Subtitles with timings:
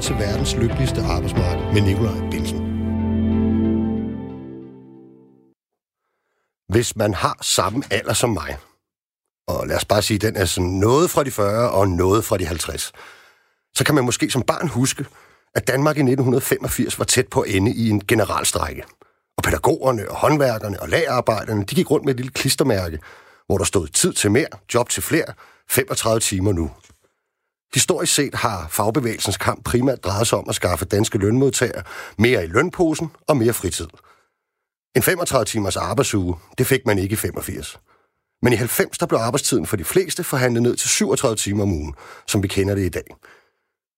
[0.00, 2.58] lyttet til verdens lykkeligste arbejdsmarked med Nikolaj Bilsen.
[6.68, 8.56] Hvis man har samme alder som mig,
[9.48, 12.36] og lad os bare sige, den er sådan noget fra de 40 og noget fra
[12.38, 12.92] de 50,
[13.74, 15.04] så kan man måske som barn huske,
[15.54, 18.82] at Danmark i 1985 var tæt på at ende i en generalstrække.
[19.36, 22.98] Og pædagogerne og håndværkerne og lagarbejderne, de gik rundt med et lille klistermærke,
[23.46, 25.34] hvor der stod tid til mere, job til flere,
[25.68, 26.70] 35 timer nu.
[27.74, 31.82] Historisk set har fagbevægelsens kamp primært drejet sig om at skaffe danske lønmodtagere
[32.18, 33.86] mere i lønposen og mere fritid.
[34.96, 37.80] En 35 timers arbejdsuge, det fik man ikke i 85.
[38.42, 41.72] Men i 90 der blev arbejdstiden for de fleste forhandlet ned til 37 timer om
[41.72, 41.94] ugen,
[42.26, 43.16] som vi kender det i dag.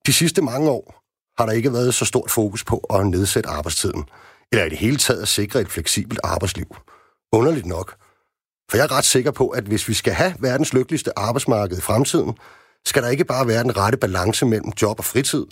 [0.06, 1.02] De sidste mange år
[1.38, 4.04] har der ikke været så stort fokus på at nedsætte arbejdstiden,
[4.52, 6.76] eller i det hele taget at sikre et fleksibelt arbejdsliv.
[7.32, 7.94] Underligt nok.
[8.70, 11.80] For jeg er ret sikker på, at hvis vi skal have verdens lykkeligste arbejdsmarked i
[11.80, 12.38] fremtiden,
[12.86, 15.46] skal der ikke bare være den rette balance mellem job og fritid,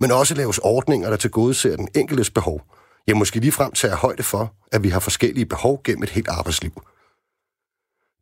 [0.00, 2.62] men også laves ordninger, der tilgodeser den enkeltes behov.
[3.06, 6.82] Jeg måske lige tager højde for, at vi har forskellige behov gennem et helt arbejdsliv.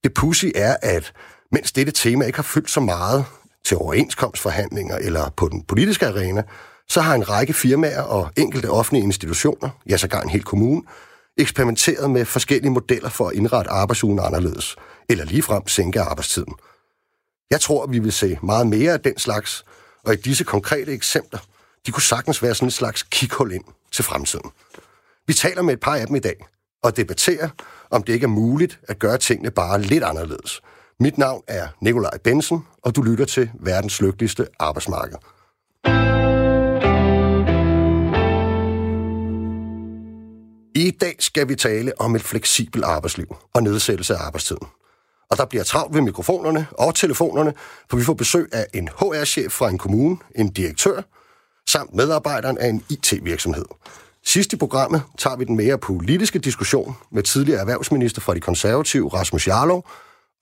[0.04, 1.12] Det pussy er, at
[1.52, 3.24] mens dette tema ikke har fyldt så meget
[3.64, 6.42] til overenskomstforhandlinger eller på den politiske arena,
[6.88, 10.82] så har en række firmaer og enkelte offentlige institutioner, ja sågar en hel kommune,
[11.36, 14.76] eksperimenteret med forskellige modeller for at indrette arbejdsugen anderledes,
[15.08, 16.54] eller ligefrem sænke arbejdstiden.
[17.52, 19.64] Jeg tror, vi vil se meget mere af den slags,
[20.04, 21.38] og i disse konkrete eksempler,
[21.86, 24.50] de kunne sagtens være sådan en slags kikhul ind til fremtiden.
[25.26, 26.46] Vi taler med et par af dem i dag,
[26.82, 27.48] og debatterer,
[27.90, 30.60] om det ikke er muligt at gøre tingene bare lidt anderledes.
[31.00, 35.16] Mit navn er Nikolaj Bensen, og du lytter til verdens lykkeligste arbejdsmarked.
[40.74, 44.66] I dag skal vi tale om et fleksibelt arbejdsliv og nedsættelse af arbejdstiden.
[45.32, 47.54] Og der bliver travlt ved mikrofonerne og telefonerne,
[47.90, 51.02] for vi får besøg af en HR-chef fra en kommune, en direktør,
[51.68, 53.64] samt medarbejderen af en IT-virksomhed.
[54.24, 59.08] Sidst i programmet tager vi den mere politiske diskussion med tidligere erhvervsminister fra de konservative,
[59.08, 59.88] Rasmus Jarlov,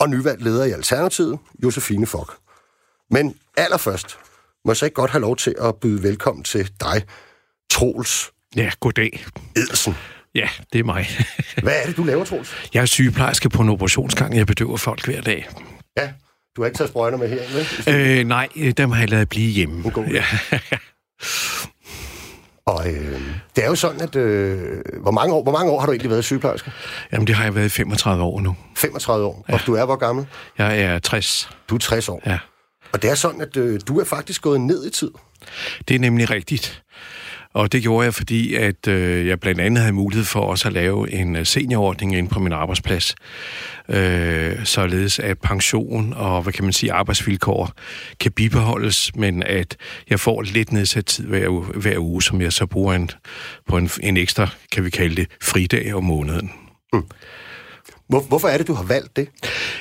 [0.01, 2.37] og nyvalgt leder i Alternativet, Josefine Fock.
[3.11, 4.19] Men allerførst
[4.65, 7.05] må jeg så ikke godt have lov til at byde velkommen til dig,
[7.71, 9.27] Troels Ja, goddag.
[9.57, 9.95] Edsen.
[10.35, 11.07] Ja, det er mig.
[11.63, 12.55] Hvad er det, du laver, Troels?
[12.75, 14.37] Jeg er sygeplejerske på en operationsgang.
[14.37, 15.49] Jeg bedøver folk hver dag.
[15.99, 16.13] Ja,
[16.57, 17.43] du har ikke taget sprøjter med her,
[17.87, 18.19] vel?
[18.19, 19.91] Øh, nej, dem har jeg lavet blive hjemme.
[19.91, 20.13] God idé.
[20.13, 20.25] Ja.
[22.67, 23.21] Og øh,
[23.57, 24.17] det er jo sådan, at...
[24.17, 26.73] Øh, hvor, mange år, hvor mange år har du egentlig været sygeplejerske?
[27.13, 28.57] Jamen, det har jeg været i 35 år nu.
[28.77, 29.45] 35 år.
[29.49, 29.55] Ja.
[29.55, 30.27] Og du er hvor gammel?
[30.59, 31.51] Jeg er 60.
[31.69, 32.23] Du er 60 år.
[32.27, 32.39] Ja.
[32.93, 35.11] Og det er sådan, at øh, du er faktisk gået ned i tid.
[35.89, 36.83] Det er nemlig rigtigt.
[37.55, 40.75] Og det gjorde jeg, fordi at øh, jeg blandt andet havde mulighed for også at
[40.75, 43.15] lave en øh, seniorordning inde på min arbejdsplads.
[43.89, 47.73] Øh, således at pension og, hvad kan man sige, arbejdsvilkår
[48.21, 49.77] kan bibeholdes, men at
[50.11, 53.11] jeg får lidt nedsat tid hver, uge- hver uge, som jeg så bruger en,
[53.69, 56.51] på en, en ekstra, kan vi kalde det, fridag om måneden.
[56.93, 57.03] Mm.
[58.11, 59.29] Hvor, hvorfor er det, du har valgt det?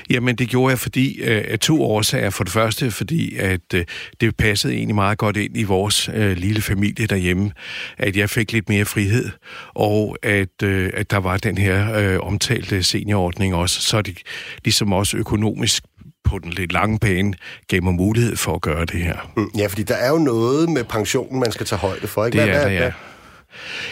[0.10, 2.30] Jamen, det gjorde jeg fordi øh, af to årsager.
[2.30, 3.86] For det første, fordi at øh,
[4.22, 7.52] det passede egentlig meget godt ind i vores øh, lille familie derhjemme,
[7.98, 9.30] at jeg fik lidt mere frihed,
[9.76, 14.18] og at, øh, at der var den her øh, omtalte seniorordning også, så det
[14.64, 15.84] ligesom også økonomisk
[16.24, 17.34] på den lidt lange bane
[17.68, 19.32] gav mig mulighed for at gøre det her.
[19.38, 22.26] Mm, Ja, fordi der er jo noget med pensionen, man skal tage højde for.
[22.26, 22.38] Ikke?
[22.38, 22.92] Det Hvad- er hvad- der, ja.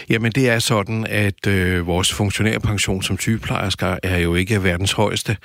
[0.08, 5.36] Jamen, det er sådan, at øh, vores funktionærpension som sygeplejersker er jo ikke verdens højeste.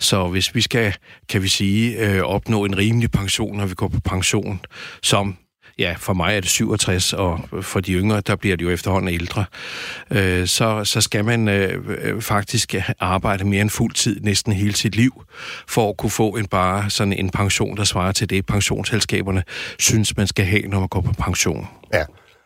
[0.00, 0.94] Så hvis vi skal,
[1.28, 4.60] kan vi sige, øh, opnå en rimelig pension, når vi går på pension,
[5.02, 5.36] som
[5.78, 9.14] Ja, for mig er det 67, og for de yngre, der bliver det jo efterhånden
[9.14, 9.44] ældre.
[10.10, 14.76] Øh, så, så skal man øh, øh faktisk arbejde mere end fuld tid næsten hele
[14.76, 15.22] sit liv,
[15.68, 19.44] for at kunne få en bare sådan en pension, der svarer til det, pensionsselskaberne
[19.78, 21.68] synes, man skal have, når man går på pension.
[21.92, 22.04] Ja.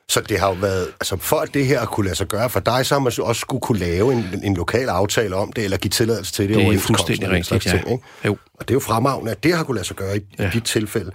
[0.08, 2.60] Så det har jo været, altså for at det her kunne lade sig gøre for
[2.60, 5.64] dig, så har man så også skulle kunne lave en, en lokal aftale om det,
[5.64, 6.56] eller give tilladelse til det.
[6.56, 7.70] Det er fuldstændig rigtigt, slags ja.
[7.70, 8.04] Ting, ikke?
[8.24, 8.36] Jo.
[8.54, 10.20] Og det er jo fremragende, at det har kunne lade sig gøre i.
[10.38, 10.46] Ja.
[10.46, 11.10] i dit tilfælde.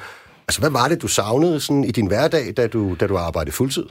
[0.52, 3.56] Altså, hvad var det, du savnede sådan, i din hverdag, da du, da du arbejdede
[3.56, 3.86] fuldtid?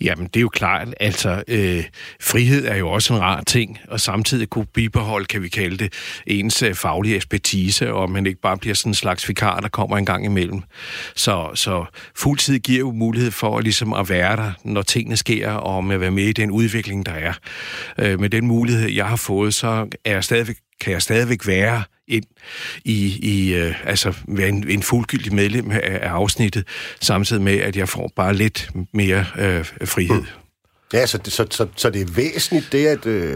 [0.00, 1.84] Jamen, det er jo klart, altså, øh,
[2.20, 5.92] frihed er jo også en rar ting, og samtidig kunne bibeholde, kan vi kalde det,
[6.26, 9.98] ens øh, faglige ekspertise, og man ikke bare bliver sådan en slags vikar, der kommer
[9.98, 10.62] en gang imellem.
[11.14, 11.84] Så, så
[12.16, 16.00] fuldtid giver jo mulighed for ligesom at være der, når tingene sker, og med at
[16.00, 17.32] være med i den udvikling, der er.
[17.98, 21.82] Øh, med den mulighed, jeg har fået, så er jeg stadigvæk kan jeg stadigvæk være
[22.08, 22.24] ind
[22.84, 26.66] i, i øh, altså være en, en fuldgyldig medlem af, af afsnittet,
[27.00, 30.20] samtidig med, at jeg får bare lidt mere øh, frihed.
[30.20, 30.26] Mm.
[30.92, 33.30] Ja, så, så, så, så det er væsentligt det, at, øh,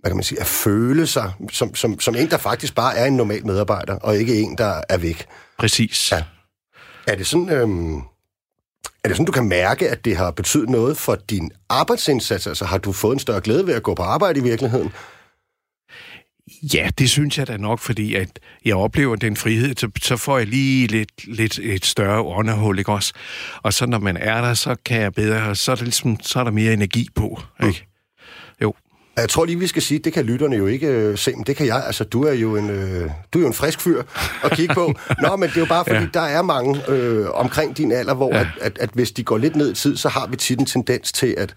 [0.00, 3.06] hvad kan man sige, at føle sig som, som, som en, der faktisk bare er
[3.06, 5.26] en normal medarbejder, og ikke en, der er væk.
[5.58, 6.12] Præcis.
[6.12, 6.22] Ja.
[7.06, 7.96] Er det sådan, øhm,
[9.04, 12.46] Er det sådan, du kan mærke, at det har betydet noget for din arbejdsindsats?
[12.46, 14.92] Altså har du fået en større glæde ved at gå på arbejde i virkeligheden?
[16.62, 20.38] Ja, det synes jeg da nok, fordi at jeg oplever den frihed, så, så får
[20.38, 23.12] jeg lige lidt, lidt et større åndehul, ikke også?
[23.62, 26.40] Og så når man er der, så kan jeg bedre, så er der, ligesom, så
[26.40, 27.86] er der mere energi på, ikke?
[27.88, 28.62] Mm.
[28.62, 28.74] Jo.
[29.16, 31.56] Jeg tror lige, vi skal sige, det kan lytterne jo ikke øh, se, men det
[31.56, 31.82] kan jeg.
[31.86, 34.02] Altså, du er jo en, øh, du er jo en frisk fyr
[34.44, 34.94] at kigge på.
[35.22, 36.08] Nå, men det er jo bare, fordi ja.
[36.14, 38.40] der er mange øh, omkring din alder, hvor ja.
[38.40, 40.66] at, at, at hvis de går lidt ned i tid, så har vi tit en
[40.66, 41.54] tendens til at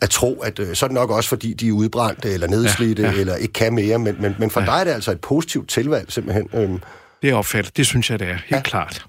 [0.00, 3.02] at tro, at øh, så er det nok også, fordi de er udbrændte eller nedslidte,
[3.02, 3.20] ja, ja.
[3.20, 4.66] eller ikke kan mere, men, men, men for ja.
[4.66, 6.48] dig er det altså et positivt tilvalg, simpelthen.
[6.54, 6.82] Øhm.
[7.22, 8.60] Det er opfattet, det synes jeg, det er, helt ja.
[8.60, 9.06] klart.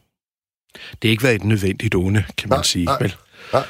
[0.73, 2.85] Det har ikke været et nødvendigt onde, kan man nej, sige.
[2.85, 3.15] Nej, vel?
[3.53, 3.63] nej.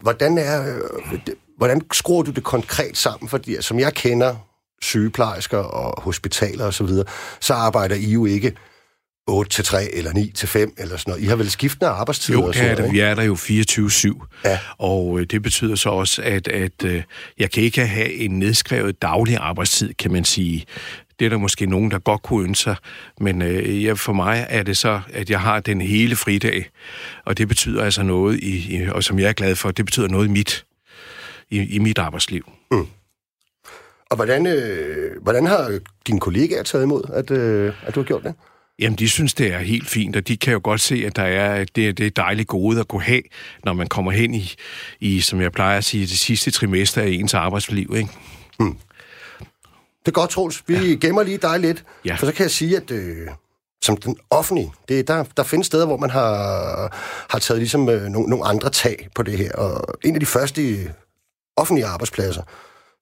[0.00, 1.20] Hvordan, er, øh,
[1.56, 3.28] hvordan skruer du det konkret sammen?
[3.28, 4.36] Fordi som jeg kender
[4.82, 7.06] sygeplejersker og hospitaler osv., så, videre,
[7.40, 8.56] så arbejder I jo ikke
[9.26, 11.24] 8 til 3 eller 9 til 5 eller sådan noget.
[11.24, 12.38] I har vel skiftende arbejdstider?
[12.38, 12.90] Jo, det er der.
[12.90, 14.26] Vi er der jo 24-7.
[14.44, 14.58] Ja.
[14.78, 17.02] Og øh, det betyder så også, at, at øh,
[17.38, 20.66] jeg kan ikke have en nedskrevet daglig arbejdstid, kan man sige.
[21.18, 22.76] Det er der måske nogen, der godt kunne ønske sig,
[23.20, 26.70] men øh, ja, for mig er det så, at jeg har den hele fridag,
[27.24, 30.08] og det betyder altså noget, i, i, og som jeg er glad for, det betyder
[30.08, 30.64] noget i mit,
[31.50, 32.52] i, i mit arbejdsliv.
[32.70, 32.86] Mm.
[34.10, 38.22] Og hvordan, øh, hvordan har dine kollegaer taget imod, at, øh, at du har gjort
[38.22, 38.34] det?
[38.80, 41.22] Jamen, de synes, det er helt fint, og de kan jo godt se, at der
[41.22, 43.22] er, det, det er dejligt gode at kunne have,
[43.64, 44.54] når man kommer hen i,
[45.00, 48.10] i, som jeg plejer at sige, det sidste trimester af ens arbejdsliv, ikke?
[48.58, 48.76] Hmm.
[50.00, 50.62] Det er godt, Troels.
[50.66, 50.94] Vi ja.
[50.94, 52.14] gemmer lige dig lidt, ja.
[52.14, 53.28] for så kan jeg sige, at øh,
[53.82, 56.96] som den offentlige, det, der, der findes steder, hvor man har,
[57.30, 60.26] har taget ligesom øh, nogle, nogle andre tag på det her, og en af de
[60.26, 60.92] første
[61.56, 62.42] offentlige arbejdspladser,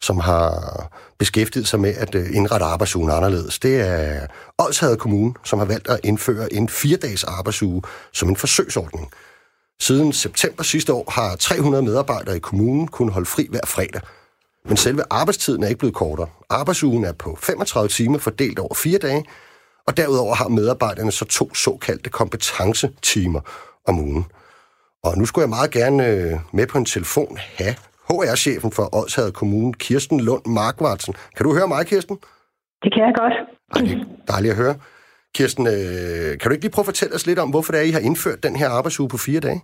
[0.01, 3.59] som har beskæftiget sig med at øh, indrette arbejdsugen anderledes.
[3.59, 4.27] Det er
[4.59, 9.11] Odshavet Kommune, som har valgt at indføre en fire-dages arbejdsuge som en forsøgsordning.
[9.81, 14.01] Siden september sidste år har 300 medarbejdere i kommunen kunnet holde fri hver fredag.
[14.65, 16.29] Men selve arbejdstiden er ikke blevet kortere.
[16.51, 19.25] Arbejdsugen er på 35 timer fordelt over fire dage,
[19.87, 23.41] og derudover har medarbejderne så to såkaldte kompetencetimer
[23.87, 24.27] om ugen.
[25.03, 27.75] Og nu skulle jeg meget gerne øh, med på en telefon have
[28.09, 31.15] HR-chefen for Odshavet Kommune, Kirsten Lund Markvartsen.
[31.37, 32.17] Kan du høre mig, Kirsten?
[32.83, 33.35] Det kan jeg godt.
[33.75, 34.75] Ej, det er dejligt at høre.
[35.37, 37.91] Kirsten, øh, kan du ikke lige prøve at fortælle os lidt om, hvorfor det er,
[37.91, 39.61] I har indført den her arbejdsuge på fire dage?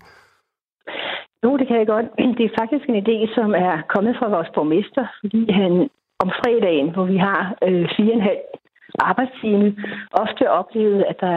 [1.44, 2.06] Jo, det kan jeg godt.
[2.38, 5.73] Det er faktisk en idé, som er kommet fra vores borgmester, fordi han
[6.23, 8.43] om fredagen, hvor vi har øh, fire og en halv
[9.11, 9.69] arbejdstime,
[10.23, 11.37] ofte oplevede, at der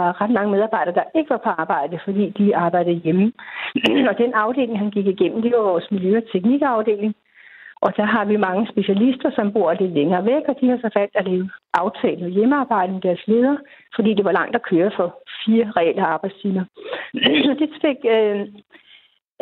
[0.00, 3.32] var ret mange medarbejdere, der ikke var på arbejde, fordi de arbejdede hjemme.
[4.10, 7.14] og den afdeling, han gik igennem, det var vores miljø- og teknikafdeling.
[7.84, 10.90] Og der har vi mange specialister, som bor lidt længere væk, og de har så
[10.94, 13.58] valgt at lave aftale med hjemmearbejde med deres ledere,
[13.94, 15.08] fordi det var langt at køre for
[15.44, 16.64] fire reelle arbejdstimer.
[17.46, 18.40] Så det fik øh,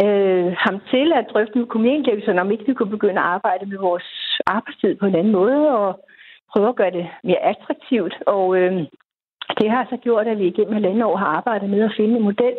[0.05, 3.79] øh, ham til at drøfte med kommunaldirektøren, om ikke vi kunne begynde at arbejde med
[3.79, 4.09] vores
[4.47, 6.01] arbejdstid på en anden måde, og
[6.53, 8.15] prøve at gøre det mere attraktivt.
[8.27, 8.73] Og øh,
[9.59, 12.23] det har så gjort, at vi igennem halvanden år har arbejdet med at finde en
[12.23, 12.57] model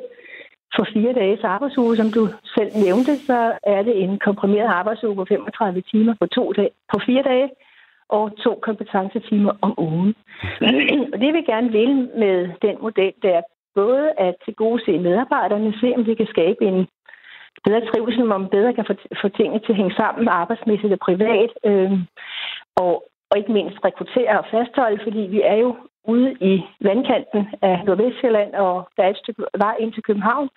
[0.75, 1.97] for fire dages arbejdsuge.
[1.97, 6.51] Som du selv nævnte, så er det en komprimeret arbejdsuge på 35 timer på, to
[6.51, 7.49] dage, på fire dage
[8.09, 10.15] og to kompetencetimer om ugen.
[11.13, 13.41] og det vi gerne vil med den model, det er
[13.75, 16.87] både at tilgodese medarbejderne, se om vi kan skabe en
[17.63, 20.99] bedre trivsel, om man bedre kan få, få tingene til at hænge sammen arbejdsmæssigt og
[20.99, 21.91] privat, øh,
[22.75, 22.93] og,
[23.29, 25.75] og ikke mindst rekruttere og fastholde, fordi vi er jo
[26.07, 30.49] ude i vandkanten af Nordvestjylland, og der er et stykke vej ind til København.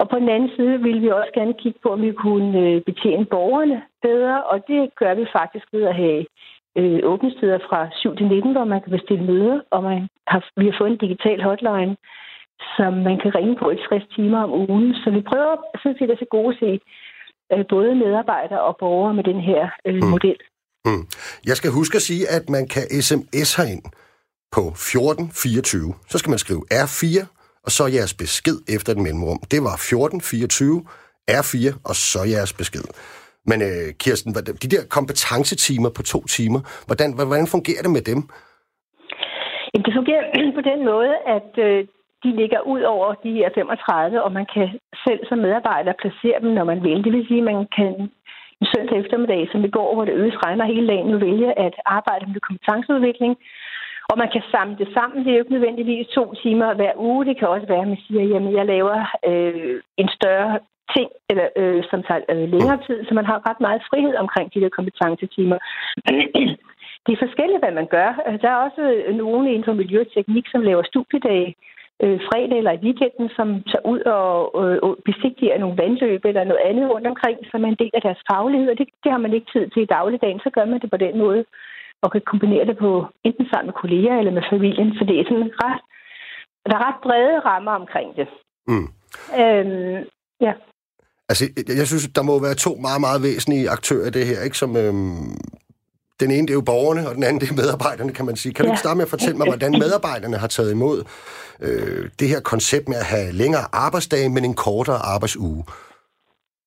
[0.00, 2.82] Og på den anden side ville vi også gerne kigge på, om vi kunne øh,
[2.88, 6.26] betjene borgerne bedre, og det gør vi faktisk ved at have
[6.78, 10.64] øh, åbningstider fra 7 til 19, hvor man kan bestille møder, og man har, vi
[10.68, 11.96] har fået en digital hotline,
[12.76, 14.94] som man kan ringe på i 60 timer om ugen.
[14.94, 16.80] Så vi prøver sådan set at se gode se
[17.52, 20.08] øh, både medarbejdere og borgere med den her øh, mm.
[20.14, 20.38] model.
[20.86, 21.04] Mm.
[21.48, 23.84] Jeg skal huske at sige, at man kan sms herind
[24.56, 25.94] på 1424.
[26.10, 27.18] Så skal man skrive R4,
[27.66, 29.40] og så jeres besked efter den mellemrum.
[29.52, 30.84] Det var 1424,
[31.40, 31.56] R4,
[31.88, 32.86] og så jeres besked.
[33.50, 34.30] Men øh, Kirsten,
[34.64, 38.20] de der kompetencetimer på to timer, hvordan, hvordan fungerer det med dem?
[39.86, 40.24] Det fungerer
[40.58, 41.78] på den måde, at øh,
[42.24, 44.66] de ligger ud over de her 35, og man kan
[45.06, 47.04] selv som medarbejder placere dem, når man vil.
[47.04, 47.92] Det vil sige, at man kan
[48.60, 51.74] en søndag eftermiddag, som i går, hvor det øges regner hele dagen, nu vælge at
[51.86, 53.32] arbejde med kompetenceudvikling,
[54.10, 55.18] og man kan samle det sammen.
[55.24, 57.24] Det er jo ikke nødvendigvis to timer hver uge.
[57.28, 58.96] Det kan også være, at man siger, at jeg laver
[59.30, 60.58] øh, en større
[60.96, 64.54] ting, eller, øh, som tager øh, længere tid, så man har ret meget frihed omkring
[64.54, 65.58] de der kompetencetimer.
[67.04, 68.10] det er forskelligt, hvad man gør.
[68.26, 71.54] Altså, der er også øh, nogen inden for miljøteknik, som laver studiedage,
[72.04, 74.30] øh, fredag eller i weekenden, som tager ud og
[74.62, 78.20] øh, besigtiger nogle vandløb eller noget andet rundt omkring, som er en del af deres
[78.30, 80.90] faglighed, og det, det har man ikke tid til i dagligdagen, så gør man det
[80.90, 81.44] på den måde,
[82.02, 85.24] og kan kombinere det på enten sammen med kolleger eller med familien, så det er
[85.24, 85.80] sådan ret,
[86.66, 88.28] der er ret brede rammer omkring det.
[88.68, 88.88] Mm.
[89.40, 90.04] Øhm,
[90.40, 90.52] ja.
[91.28, 91.44] Altså,
[91.80, 94.58] jeg synes, der må være to meget, meget væsentlige aktører i det her, ikke?
[94.58, 95.36] Som, øhm,
[96.20, 98.54] den ene, det er jo borgerne, og den anden, det er medarbejderne, kan man sige.
[98.54, 100.98] Kan du ikke starte med at fortælle mig, hvordan medarbejderne har taget imod
[101.60, 105.64] øh, det her koncept med at have længere arbejdsdage, men en kortere arbejdsuge?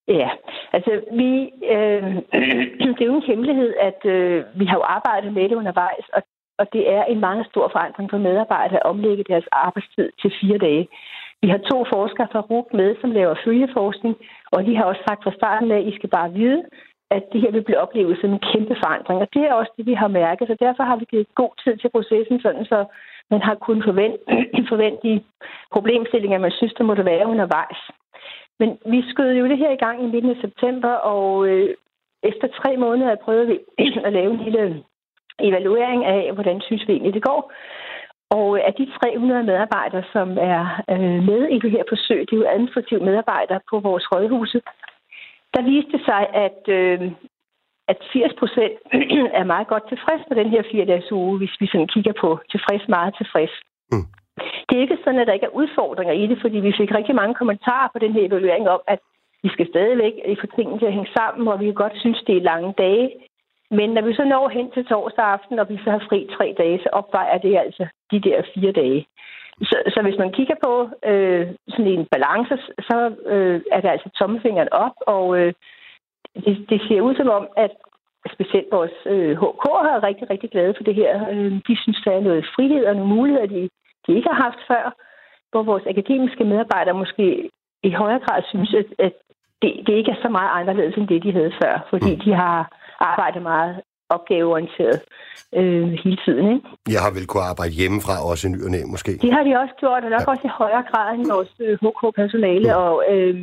[0.07, 0.29] Ja,
[0.75, 1.31] altså vi,
[1.75, 2.03] øh,
[2.97, 6.21] det er jo en hemmelighed, at øh, vi har jo arbejdet med det undervejs, og,
[6.57, 10.57] og det er en meget stor forandring for medarbejdere at omlægge deres arbejdstid til fire
[10.57, 10.87] dage.
[11.41, 14.15] Vi har to forskere fra RUG med, som laver følgeforskning,
[14.51, 16.63] og de har også sagt fra starten af, at I skal bare vide,
[17.15, 19.21] at det her vil blive oplevet som en kæmpe forandring.
[19.21, 21.77] Og det er også det, vi har mærket, så derfor har vi givet god tid
[21.77, 22.85] til processen, sådan så
[23.31, 24.19] man har kunnet forvente,
[24.73, 25.23] forvente de
[25.75, 27.79] problemstillinger, man synes, der måtte være undervejs.
[28.61, 31.69] Men vi skød jo det her i gang i midten af september, og øh,
[32.23, 33.57] efter tre måneder prøvede vi
[34.07, 34.83] at lave en lille
[35.39, 37.41] evaluering af, hvordan synes vi egentlig det går.
[38.37, 40.63] Og øh, af de 300 medarbejdere, som er
[40.93, 44.61] øh, med i det her forsøg, det er jo administrative medarbejdere på vores rådhuse,
[45.53, 47.11] der viste sig, at, øh,
[47.91, 48.75] at 80 procent
[49.39, 52.87] er meget godt tilfreds med den her fire-dages uge, hvis vi sådan kigger på tilfreds,
[52.87, 53.53] meget tilfreds.
[53.91, 54.07] Mm.
[54.67, 57.15] Det er ikke sådan, at der ikke er udfordringer i det, fordi vi fik rigtig
[57.15, 58.99] mange kommentarer på den her evaluering om, at
[59.43, 62.37] vi skal stadigvæk få tingene til at hænge sammen, og vi kan godt synes, det
[62.37, 63.09] er lange dage.
[63.71, 66.55] Men når vi så når hen til torsdag aften, og vi så har fri tre
[66.57, 69.05] dage, så opvejer det altså de der fire dage.
[69.61, 72.57] Så, så hvis man kigger på øh, sådan en balance,
[72.89, 75.53] så øh, er det altså tommefingeren op, og øh,
[76.45, 77.71] det, det ser ud som om, at
[78.35, 81.29] specielt vores øh, HK er rigtig, rigtig glade for det her.
[81.31, 83.69] Øh, de synes, der er noget frihed og nogle muligheder, de,
[84.07, 84.83] de ikke har haft før,
[85.51, 87.49] hvor vores akademiske medarbejdere måske
[87.83, 89.13] i højere grad synes, at, at
[89.61, 92.19] det, det ikke er så meget anderledes end det, de havde før, fordi mm.
[92.19, 92.57] de har
[92.99, 93.81] arbejdet meget
[94.15, 94.99] opgaveorienteret
[95.59, 96.45] øh, hele tiden.
[96.55, 96.67] Ikke?
[96.95, 99.11] Jeg har vel kunne arbejde hjemmefra også i ny og næ, måske?
[99.25, 100.31] Det har de også gjort, og nok ja.
[100.31, 102.67] også i højere grad end vores øh, HK-personale.
[102.69, 102.75] Ja.
[102.83, 103.35] Og, øh,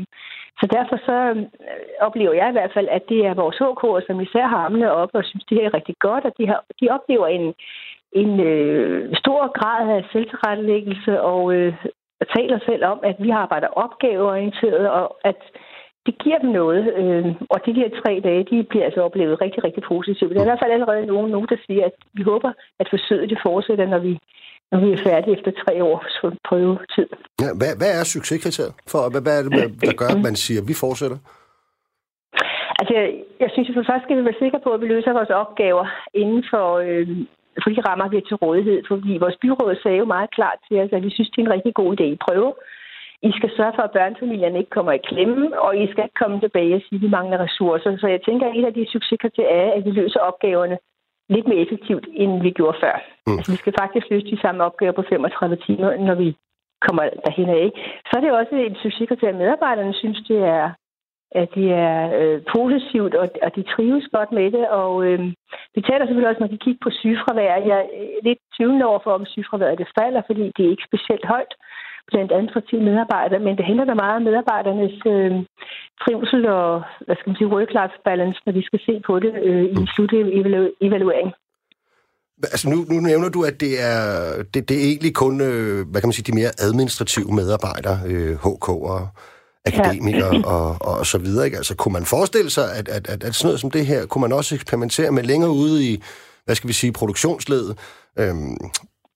[0.60, 1.42] så derfor så øh,
[2.06, 5.10] oplever jeg i hvert fald, at det er vores HK, som især har armene op
[5.18, 7.46] og synes, det her er rigtig godt, og de, har, de oplever en,
[8.12, 11.74] en øh, stor grad af selvtilrettelæggelse og øh,
[12.36, 15.40] taler selv om, at vi arbejder opgaveorienteret, og at
[16.06, 16.84] det giver dem noget.
[17.00, 20.32] Øh, og de her tre dage, de bliver altså oplevet rigtig, rigtig positivt.
[20.32, 23.30] Der er i hvert fald allerede nogen, nogen der siger, at vi håber, at forsøget
[23.30, 24.18] det fortsætter, når vi,
[24.72, 26.14] når vi er færdige efter tre års
[26.48, 27.08] prøvetid.
[27.42, 28.74] Ja, hvad, hvad er succeskriteriet?
[28.92, 29.52] For, hvad, hvad er det,
[29.88, 31.18] der gør, at man siger, at vi fortsætter?
[32.80, 33.06] Altså, jeg,
[33.40, 35.86] jeg synes, at for først skal vi være sikre på, at vi løser vores opgaver
[36.14, 37.08] inden for, øh,
[37.62, 38.78] for de rammer, vi har til rådighed.
[38.90, 41.56] Fordi vores byråd sagde jo meget klart til os, at vi synes, det er en
[41.56, 42.52] rigtig god idé i prøve.
[43.28, 46.40] I skal sørge for, at børnefamilierne ikke kommer i klemme, og I skal ikke komme
[46.40, 47.96] tilbage og sige, at vi mangler ressourcer.
[48.00, 50.78] Så jeg tænker, at et af de succeskriterier er, at vi løser opgaverne
[51.34, 52.94] lidt mere effektivt, end vi gjorde før.
[53.26, 53.36] Mm.
[53.38, 56.28] Altså, vi skal faktisk løse de samme opgaver på 35 timer, når vi
[56.86, 57.66] kommer derhen af.
[58.08, 60.64] Så er det også et succeskriterie, at medarbejderne synes, det er,
[61.40, 64.68] at det er øh, positivt, og, og de trives godt med det.
[64.68, 65.20] Og øh,
[65.74, 67.66] vi taler selvfølgelig også, når vi kigger på sygefravær.
[67.72, 67.86] Jeg er
[68.28, 71.54] lidt tvivlende over for, om sygefraværet det falder, fordi det er ikke specielt højt
[72.10, 75.32] blandt administrative medarbejdere, men det handler da meget om medarbejdernes øh,
[76.02, 79.64] trivsel og, hvad skal man sige, work-life balance, når vi skal se på det øh,
[79.64, 81.30] i slutevaluering.
[82.54, 84.02] Altså nu, nu nævner du, at det er,
[84.54, 88.34] det, det er egentlig kun, øh, hvad kan man sige, de mere administrative medarbejdere, øh,
[88.44, 89.00] HK og
[89.68, 90.46] akademikere ja.
[90.54, 91.44] og, og så videre.
[91.46, 91.56] Ikke?
[91.56, 94.22] Altså kunne man forestille sig, at, at, at, at sådan noget som det her, kunne
[94.22, 95.92] man også eksperimentere med længere ude i,
[96.44, 97.72] hvad skal vi sige, produktionsledet?
[98.20, 98.56] Øhm,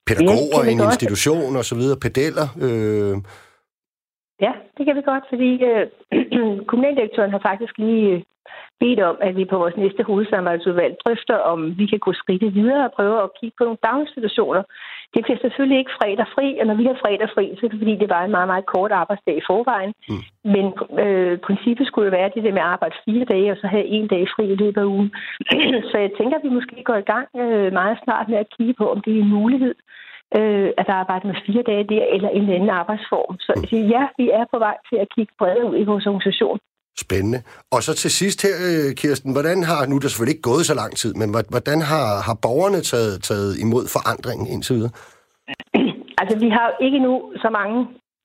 [0.07, 0.89] pædagoger ja, i en godt.
[0.93, 2.47] institution og så videre, pedeller?
[2.67, 3.15] Øh...
[4.47, 5.85] Ja, det kan vi godt, fordi øh,
[6.69, 8.25] kommunaldirektøren har faktisk lige
[8.83, 12.85] bedt om, at vi på vores næste hovedsamarbejdsudvalg drøfter, om vi kan gå skridtet videre
[12.87, 14.63] og prøve at kigge på nogle daginstitutioner.
[15.15, 17.83] Det bliver selvfølgelig ikke fredag fri, og når vi har fredag fri, så er det
[17.83, 19.93] fordi, det var en meget, meget kort arbejdsdag i forvejen.
[20.09, 20.23] Mm.
[20.55, 20.67] Men
[21.05, 23.87] øh, princippet skulle jo være det der med at arbejde fire dage, og så have
[23.97, 25.11] en dag fri i løbet af ugen.
[25.91, 28.75] så jeg tænker, at vi måske går i gang øh, meget snart med at kigge
[28.81, 29.75] på, om det er en mulighed
[30.39, 33.35] øh, at arbejde med fire dage der, eller en anden arbejdsform.
[33.47, 33.53] Så
[33.95, 36.59] ja, vi er på vej til at kigge bredere ud i vores organisation.
[36.99, 37.43] Spændende.
[37.75, 40.67] Og så til sidst her, øh, Kirsten, hvordan har, nu er der selvfølgelig ikke gået
[40.67, 44.95] så lang tid, men hvordan har, har borgerne taget, taget imod forandringen indtil videre?
[46.21, 47.79] Altså, vi har jo ikke nu så mange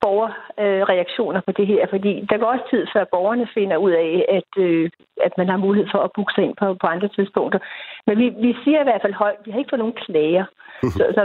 [0.06, 4.52] borgerreaktioner på det her, fordi der går også tid, før borgerne finder ud af, at,
[4.66, 4.90] øh,
[5.28, 7.60] at man har mulighed for at booke sig ind på, på andre tidspunkter.
[8.08, 10.46] Men vi, vi siger i hvert fald højt, vi har ikke fået nogen klager.
[10.98, 11.22] så, så,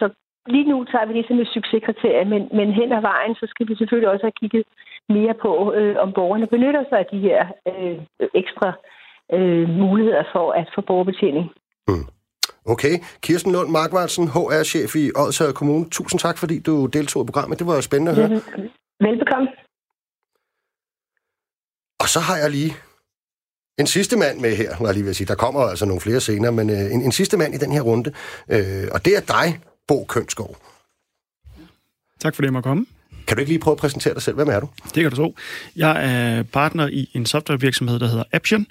[0.00, 0.06] så
[0.54, 3.68] lige nu tager vi det som et succeskriterie, men, men hen ad vejen, så skal
[3.68, 4.64] vi selvfølgelig også have kigget
[5.08, 7.98] mere på, øh, om borgerne benytter sig af de her øh,
[8.34, 8.68] ekstra
[9.36, 11.46] øh, muligheder for at få borgerbetjening.
[11.88, 12.06] Mm.
[12.74, 12.94] Okay.
[13.20, 15.90] Kirsten Lund Markvartsen, HR-chef i Odsherred Kommune.
[15.90, 17.58] Tusind tak, fordi du deltog i programmet.
[17.58, 18.28] Det var jo spændende at høre.
[19.00, 19.48] Velbekomme.
[22.02, 22.72] Og så har jeg lige
[23.78, 25.26] en sidste mand med her, må jeg lige vil sige.
[25.26, 27.82] Der kommer altså nogle flere senere, men øh, en, en sidste mand i den her
[27.82, 28.10] runde.
[28.54, 30.56] Øh, og det er dig, Bo Kønsgaard.
[32.20, 32.86] Tak for det, jeg må komme.
[33.28, 34.36] Kan du ikke lige prøve at præsentere dig selv?
[34.36, 34.68] Hvem er du?
[34.84, 35.36] Det kan du tro.
[35.76, 38.66] Jeg er partner i en softwarevirksomhed, der hedder Aption,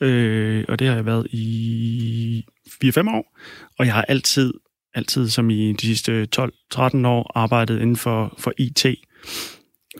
[0.00, 2.44] øh, og det har jeg været i
[2.84, 3.38] 4-5 år,
[3.78, 4.54] og jeg har altid,
[4.94, 8.86] altid som i de sidste 12-13 år, arbejdet inden for, for IT.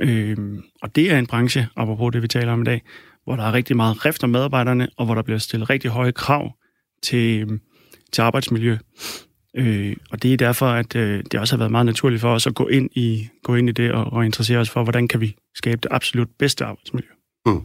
[0.00, 0.36] Øh,
[0.82, 2.82] og det er en branche, apropos det, vi taler om i dag,
[3.24, 6.12] hvor der er rigtig meget rift om medarbejderne, og hvor der bliver stillet rigtig høje
[6.12, 6.52] krav
[7.02, 7.60] til,
[8.12, 8.76] til arbejdsmiljø.
[9.56, 12.46] Øh, og det er derfor, at øh, det også har været meget naturligt for os
[12.46, 15.20] at gå ind i, gå ind i det og, og interessere os for, hvordan kan
[15.20, 17.08] vi skabe det absolut bedste arbejdsmiljø.
[17.46, 17.62] Mm.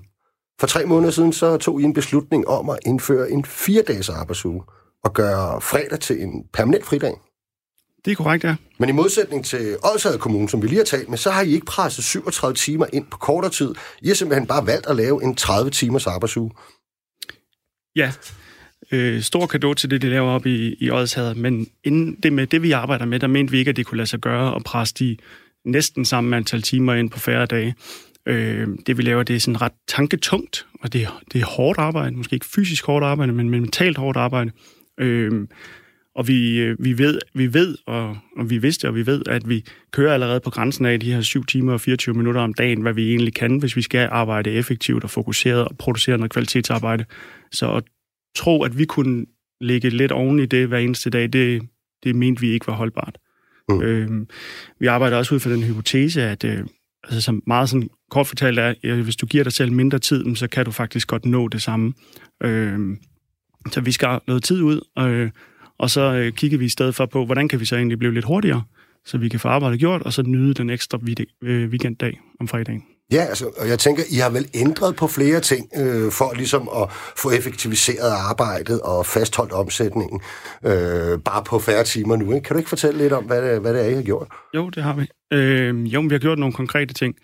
[0.60, 4.64] For tre måneder siden så tog I en beslutning om at indføre en fire-dages arbejdsuge
[5.04, 7.14] og gøre fredag til en permanent fridag.
[8.06, 8.56] Det er korrekt, ja.
[8.80, 11.50] Men i modsætning til Odsherred Kommune, som vi lige har talt med, så har I
[11.54, 13.76] ikke presset 37 timer ind på kortere tid.
[14.02, 16.52] I har simpelthen bare valgt at lave en 30 timers arbejdsuge.
[17.96, 18.12] Ja,
[18.92, 22.48] øh, stor kado til det, de laver op i, i Odshavet, men inden det med
[22.48, 24.64] det, vi arbejder med, der mente vi ikke, at det kunne lade sig gøre at
[24.64, 25.18] presse de
[25.66, 27.76] næsten samme antal timer ind på færre dage.
[28.26, 32.16] Øh, det vi laver, det er sådan ret tanketungt, og det, det er hårdt arbejde,
[32.16, 34.52] måske ikke fysisk hårdt arbejde, men mentalt hårdt arbejde.
[35.00, 35.48] Øh,
[36.16, 39.50] og vi, øh, vi ved, vi ved og, og vi vidste, og vi ved, at
[39.50, 42.82] vi kører allerede på grænsen af de her 7 timer og 24 minutter om dagen,
[42.82, 47.06] hvad vi egentlig kan, hvis vi skal arbejde effektivt og fokuseret og producere noget kvalitetsarbejde.
[47.52, 47.84] Så at
[48.36, 49.26] tro, at vi kunne
[49.62, 51.62] lægge lidt oven i det hver eneste dag, det,
[52.04, 53.18] det mente vi ikke var holdbart.
[53.70, 53.82] Mm.
[53.82, 54.28] Øhm,
[54.80, 56.64] vi arbejder også ud fra den hypotese, at øh,
[57.04, 60.36] altså, som meget sådan kort fortalt er, at hvis du giver dig selv mindre tid,
[60.36, 61.94] så kan du faktisk godt nå det samme.
[62.44, 62.98] Øhm,
[63.72, 65.30] så vi skal noget tid ud, øh,
[65.78, 68.14] og så øh, kigger vi i stedet for på, hvordan kan vi så egentlig blive
[68.14, 68.64] lidt hurtigere,
[69.06, 71.00] så vi kan få arbejdet gjort, og så nyde den ekstra
[71.42, 72.84] øh, weekenddag om fredagen.
[73.14, 76.70] Ja, altså, og jeg tænker, I har vel ændret på flere ting øh, for ligesom
[76.82, 80.22] at få effektiviseret arbejdet og fastholdt omsætningen
[80.66, 82.34] øh, bare på færre timer nu.
[82.34, 82.44] Ikke?
[82.44, 84.28] Kan du ikke fortælle lidt om, hvad det, hvad det er, I har gjort?
[84.56, 85.08] Jo, det har vi.
[85.34, 87.16] Øh, jo, vi har gjort nogle konkrete ting.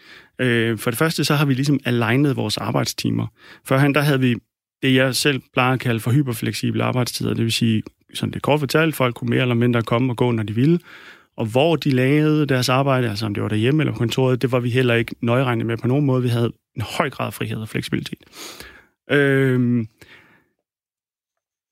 [0.41, 3.27] Øh, for det første, så har vi ligesom alignet vores arbejdstimer.
[3.67, 4.35] Førhen, der havde vi
[4.81, 7.33] det, jeg selv plejer at kalde for hyperfleksible arbejdstider.
[7.33, 10.31] Det vil sige, sådan det kort fortalt, folk kunne mere eller mindre komme og gå,
[10.31, 10.79] når de ville.
[11.39, 14.51] Og hvor de lavede deres arbejde, altså om det var derhjemme eller på kontoret, det
[14.51, 16.21] var vi heller ikke nøjeregnet med på nogen måde.
[16.21, 18.19] Vi havde en høj grad af frihed og fleksibilitet.
[19.11, 19.87] Øhm,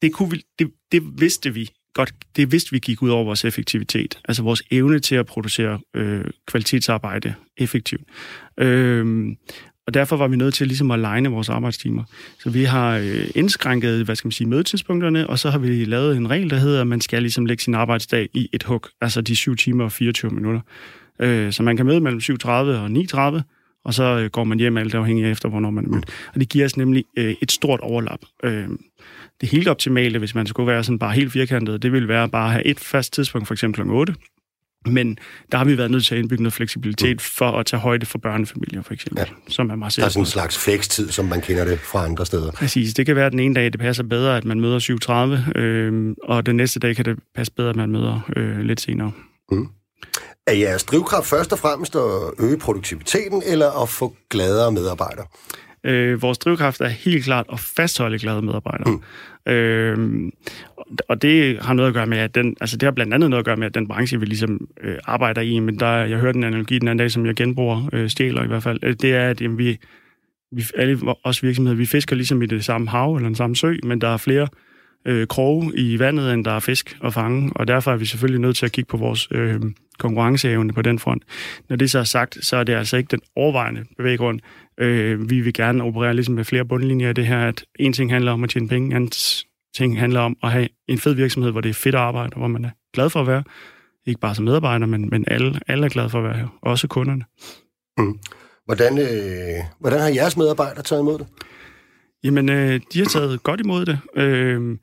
[0.02, 3.46] det, kunne vi, det, det vidste vi godt, det vidste vi gik ud over vores
[3.46, 8.04] effektivitet, altså vores evne til at producere øh, kvalitetsarbejde effektivt.
[8.58, 9.38] Øhm,
[9.88, 12.04] og derfor var vi nødt til ligesom at legne vores arbejdstimer.
[12.40, 16.18] Så vi har øh, indskrænket, hvad skal man sige, mødetidspunkterne, og så har vi lavet
[16.18, 19.22] en regel, der hedder, at man skal ligesom lægge sin arbejdsdag i et hug, altså
[19.22, 20.62] de 7 timer og 24 minutter.
[21.20, 22.88] Øh, så man kan møde mellem 7.30 og
[23.38, 23.42] 9.30,
[23.86, 26.06] og så øh, går man hjem alt afhængig af efter, hvornår man er mødt.
[26.34, 28.20] Og det giver os nemlig øh, et stort overlap.
[28.44, 28.68] Øh,
[29.42, 32.46] det helt optimale, hvis man skulle være sådan bare helt firkantet, det ville være bare
[32.46, 33.90] at have et fast tidspunkt, for eksempel kl.
[33.90, 34.16] 8,
[34.86, 35.18] men
[35.52, 37.20] der har vi været nødt til at indbygge noget fleksibilitet mm.
[37.20, 39.52] for at tage højde for børnefamilier, for eksempel, ja.
[39.52, 42.26] som er meget Der er sådan en slags flekstid, som man kender det fra andre
[42.26, 42.52] steder.
[42.52, 42.94] Præcis.
[42.94, 44.80] Det kan være, at den ene dag, det passer bedre, at man møder
[45.56, 48.82] 7.30, øh, og den næste dag kan det passe bedre, at man møder øh, lidt
[48.82, 49.12] senere.
[49.52, 49.68] Mm.
[50.48, 52.02] Er jeres drivkraft først og fremmest at
[52.40, 55.26] øge produktiviteten, eller at få gladere medarbejdere?
[55.88, 58.92] Øh, vores drivkraft er helt klart at fastholde glade medarbejdere.
[58.92, 59.52] Mm.
[59.52, 60.32] Øh,
[61.10, 63.42] og det har noget at gøre med, at den, altså det har blandt andet noget
[63.42, 66.38] at gøre med, at den branche, vi ligesom øh, arbejder i, men der, jeg hørte
[66.38, 69.14] en analogi den anden dag, som jeg genbruger, øh, stjæler i hvert fald, øh, det
[69.14, 69.78] er, at jamen, vi,
[70.52, 73.76] vi, alle os virksomheder, vi fisker ligesom i det samme hav eller den samme sø,
[73.84, 74.67] men der er flere øh,
[75.06, 78.42] Øh, kroge i vandet, end der er fisk at fange, og derfor er vi selvfølgelig
[78.42, 79.62] nødt til at kigge på vores øh,
[80.00, 81.24] konkurrenceevne på den front.
[81.70, 84.40] Når det så er sagt, så er det altså ikke den overvejende bevæggrund.
[84.78, 88.12] Øh, vi vil gerne operere ligesom med flere bundlinjer i det her, at en ting
[88.12, 89.12] handler om at tjene penge, anden
[89.76, 92.48] ting handler om at have en fed virksomhed, hvor det er fedt at arbejde, hvor
[92.48, 93.44] man er glad for at være.
[94.06, 96.88] Ikke bare som medarbejder, men, men alle, alle er glade for at være her, også
[96.88, 97.24] kunderne.
[97.98, 98.20] Mm.
[98.66, 101.28] Hvordan, øh, hvordan har jeres medarbejdere taget imod det?
[102.24, 104.00] Jamen, øh, de har taget godt imod det.
[104.16, 104.78] Øh,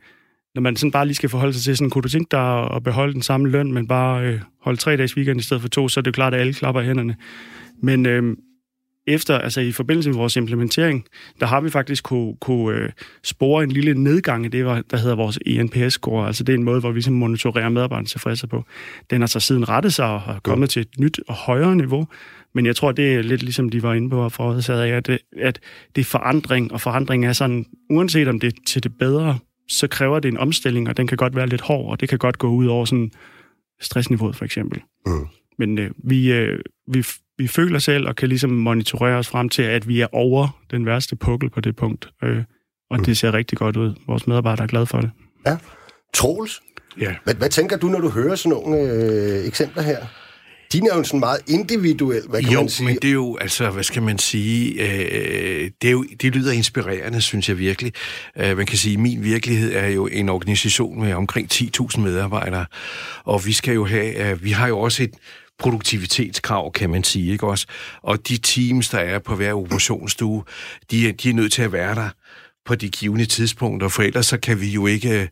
[0.55, 2.83] når man sådan bare lige skal forholde sig til sådan, kunne du tænke dig at
[2.83, 5.88] beholde den samme løn, men bare øh, holde tre dages weekend i stedet for to,
[5.88, 7.16] så er det jo klart, at alle klapper i hænderne.
[7.83, 8.37] Men øh,
[9.07, 11.07] efter, altså i forbindelse med vores implementering,
[11.40, 12.90] der har vi faktisk kunne, kunne øh,
[13.23, 16.27] spore en lille nedgang i det, der hedder vores ENPS-score.
[16.27, 18.64] Altså det er en måde, hvor vi ligesom monitorerer medarbejdernes tilfredshed på.
[19.11, 22.07] Den har så siden rettet sig og har kommet til et nyt og højere niveau.
[22.55, 25.19] Men jeg tror, det er lidt ligesom de var inde på for at, at, det,
[25.37, 25.61] at
[25.95, 29.38] det er forandring, og forandring er sådan, uanset om det er til det bedre,
[29.69, 32.19] så kræver det en omstilling, og den kan godt være lidt hård, og det kan
[32.19, 33.11] godt gå ud over sådan
[33.81, 34.81] stressniveauet for eksempel.
[35.07, 35.27] Mm.
[35.59, 37.07] Men øh, vi, øh, vi,
[37.38, 40.87] vi føler selv og kan ligesom monitorere os frem til, at vi er over den
[40.87, 42.09] værste pukkel på det punkt.
[42.23, 42.43] Øh,
[42.90, 43.05] og mm.
[43.05, 43.95] det ser rigtig godt ud.
[44.07, 45.11] Vores medarbejdere er glade for det.
[45.47, 45.57] Ja.
[46.14, 46.62] Troels,
[47.01, 47.14] ja.
[47.25, 50.07] Hvad, hvad tænker du, når du hører sådan nogle øh, eksempler her?
[50.75, 52.87] Din er jo sådan meget individuel, hvad kan jo, man sige?
[52.87, 56.53] men det er jo, altså, hvad skal man sige, øh, det, er jo, det lyder
[56.53, 57.93] inspirerende, synes jeg virkelig.
[58.39, 62.67] Øh, man kan sige, at min virkelighed er jo en organisation med omkring 10.000 medarbejdere,
[63.25, 65.15] og vi skal jo have, øh, vi har jo også et
[65.59, 67.67] produktivitetskrav, kan man sige, ikke også?
[68.03, 70.45] Og de teams, der er på hver operationsstue,
[70.91, 72.09] de, de er nødt til at være der
[72.66, 75.29] på de givende tidspunkter, for ellers så kan vi jo ikke,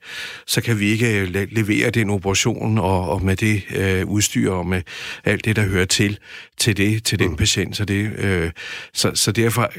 [0.46, 4.82] så kan vi ikke levere den operation og, og med det øh, udstyr og med
[5.24, 6.18] alt det, der hører til
[6.62, 7.36] til det, til den mm.
[7.36, 7.76] patient.
[7.76, 8.50] Så, det, øh,
[8.92, 9.72] så, så derfor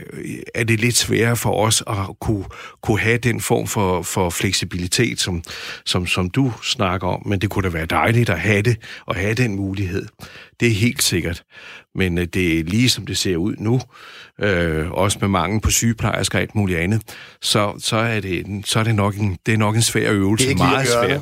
[0.56, 2.46] er det lidt sværere for os at kunne,
[2.82, 5.44] kunne have den form for, for fleksibilitet, som,
[5.86, 9.16] som, som du snakker om, men det kunne da være dejligt at have det, og
[9.16, 10.06] have den mulighed.
[10.60, 11.44] Det er helt sikkert.
[11.96, 13.82] Men øh, det er lige som det ser ud nu,
[14.40, 17.02] øh, også med mange på sygeplejersker og alt muligt andet,
[17.42, 20.46] så, så, er, det, så er det nok en, det er nok en svær øvelse.
[20.46, 21.20] Det er ikke meget svær.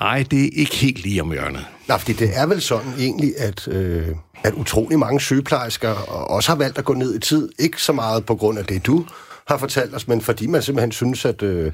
[0.00, 1.66] Nej, det er ikke helt lige om hjørnet.
[1.88, 4.08] Nej, fordi det er vel sådan egentlig, at, øh,
[4.44, 7.48] at utrolig mange sygeplejersker også har valgt at gå ned i tid.
[7.58, 9.06] Ikke så meget på grund af det, du
[9.48, 11.42] har fortalt os, men fordi man simpelthen synes, at...
[11.42, 11.72] Øh,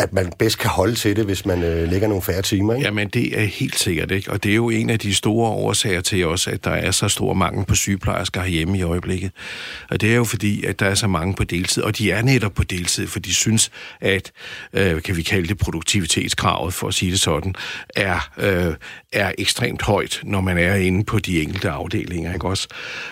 [0.00, 2.86] at man bedst kan holde til det, hvis man øh, lægger nogle færre timer, ikke?
[2.86, 4.30] Jamen, det er helt sikkert, ikke?
[4.30, 7.08] Og det er jo en af de store årsager til også, at der er så
[7.08, 9.30] stor mangel på sygeplejersker hjemme i øjeblikket.
[9.90, 12.22] Og det er jo fordi, at der er så mange på deltid, og de er
[12.22, 14.32] netop på deltid, for de synes, at,
[14.72, 17.54] øh, kan vi kalde det produktivitetskravet, for at sige det sådan,
[17.96, 18.74] er, øh,
[19.12, 22.68] er ekstremt højt, når man er inde på de enkelte afdelinger, ikke også?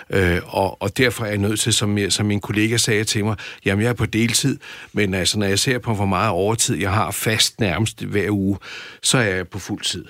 [0.09, 3.35] Øh, og, og derfor er jeg nødt til, som, som min kollega sagde til mig,
[3.65, 4.59] jamen jeg er på deltid,
[4.93, 8.57] men altså, når jeg ser på, hvor meget overtid jeg har fast nærmest hver uge,
[9.03, 10.05] så er jeg på fuld tid.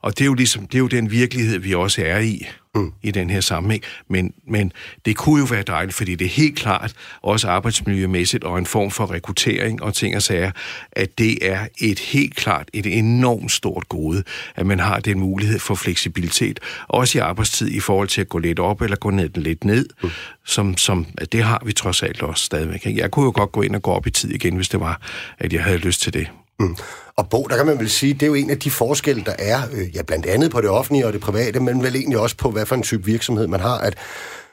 [0.00, 2.46] Og det er jo ligesom, det er jo den virkelighed, vi også er i,
[2.78, 2.92] mm.
[3.02, 3.82] i den her sammenhæng.
[4.08, 4.72] Men, men
[5.04, 8.90] det kunne jo være dejligt, fordi det er helt klart, også arbejdsmiljømæssigt, og en form
[8.90, 10.50] for rekruttering og ting og sager,
[10.92, 14.22] at det er et helt klart, et enormt stort gode,
[14.56, 18.38] at man har den mulighed for fleksibilitet, også i arbejdstid i forhold til at gå
[18.38, 20.10] lidt op eller gå ned, lidt ned, mm.
[20.44, 22.86] som, som det har vi trods alt også stadigvæk.
[22.86, 25.00] Jeg kunne jo godt gå ind og gå op i tid igen, hvis det var,
[25.38, 26.28] at jeg havde lyst til det.
[26.60, 26.76] Mm.
[27.16, 29.34] Og Bo, der kan man vel sige, det er jo en af de forskelle, der
[29.38, 32.36] er, øh, ja, blandt andet på det offentlige og det private, men vel egentlig også
[32.36, 33.94] på, hvad for en type virksomhed man har, at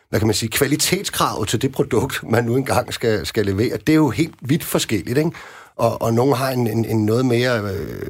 [0.09, 3.89] hvad kan man sige, kvalitetskravet til det produkt, man nu engang skal, skal levere, det
[3.89, 5.31] er jo helt vidt forskelligt, ikke?
[5.75, 7.61] Og, og nogle har en, en, en noget mere...
[7.63, 8.09] Øh,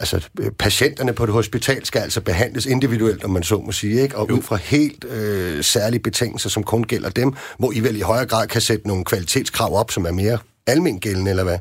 [0.00, 4.16] altså, patienterne på det hospital skal altså behandles individuelt, om man så må sige, ikke?
[4.16, 4.34] Og jo.
[4.34, 8.26] ud fra helt øh, særlige betingelser, som kun gælder dem, hvor I vel i højere
[8.26, 11.58] grad kan sætte nogle kvalitetskrav op, som er mere almindeligt gældende, eller hvad?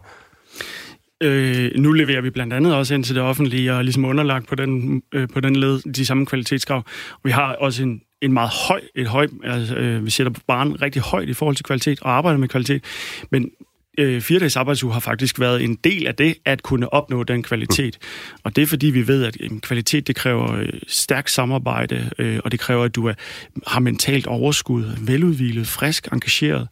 [1.23, 4.55] Øh, nu leverer vi blandt andet også ind til det offentlige og ligesom underlagt på
[4.55, 6.83] den, øh, på den led de samme kvalitetskrav.
[7.23, 11.01] Vi har også en, en meget høj, et høj, altså, øh, vi sætter barn rigtig
[11.01, 12.83] højt i forhold til kvalitet og arbejder med kvalitet,
[13.31, 13.51] men
[13.97, 17.43] øh, fire dages arbejdsuge har faktisk været en del af det, at kunne opnå den
[17.43, 17.97] kvalitet.
[18.43, 22.39] Og det er fordi, vi ved, at øh, kvalitet, det kræver øh, stærkt samarbejde, øh,
[22.43, 23.13] og det kræver, at du er,
[23.67, 26.67] har mentalt overskud, veludvilet, frisk, engageret.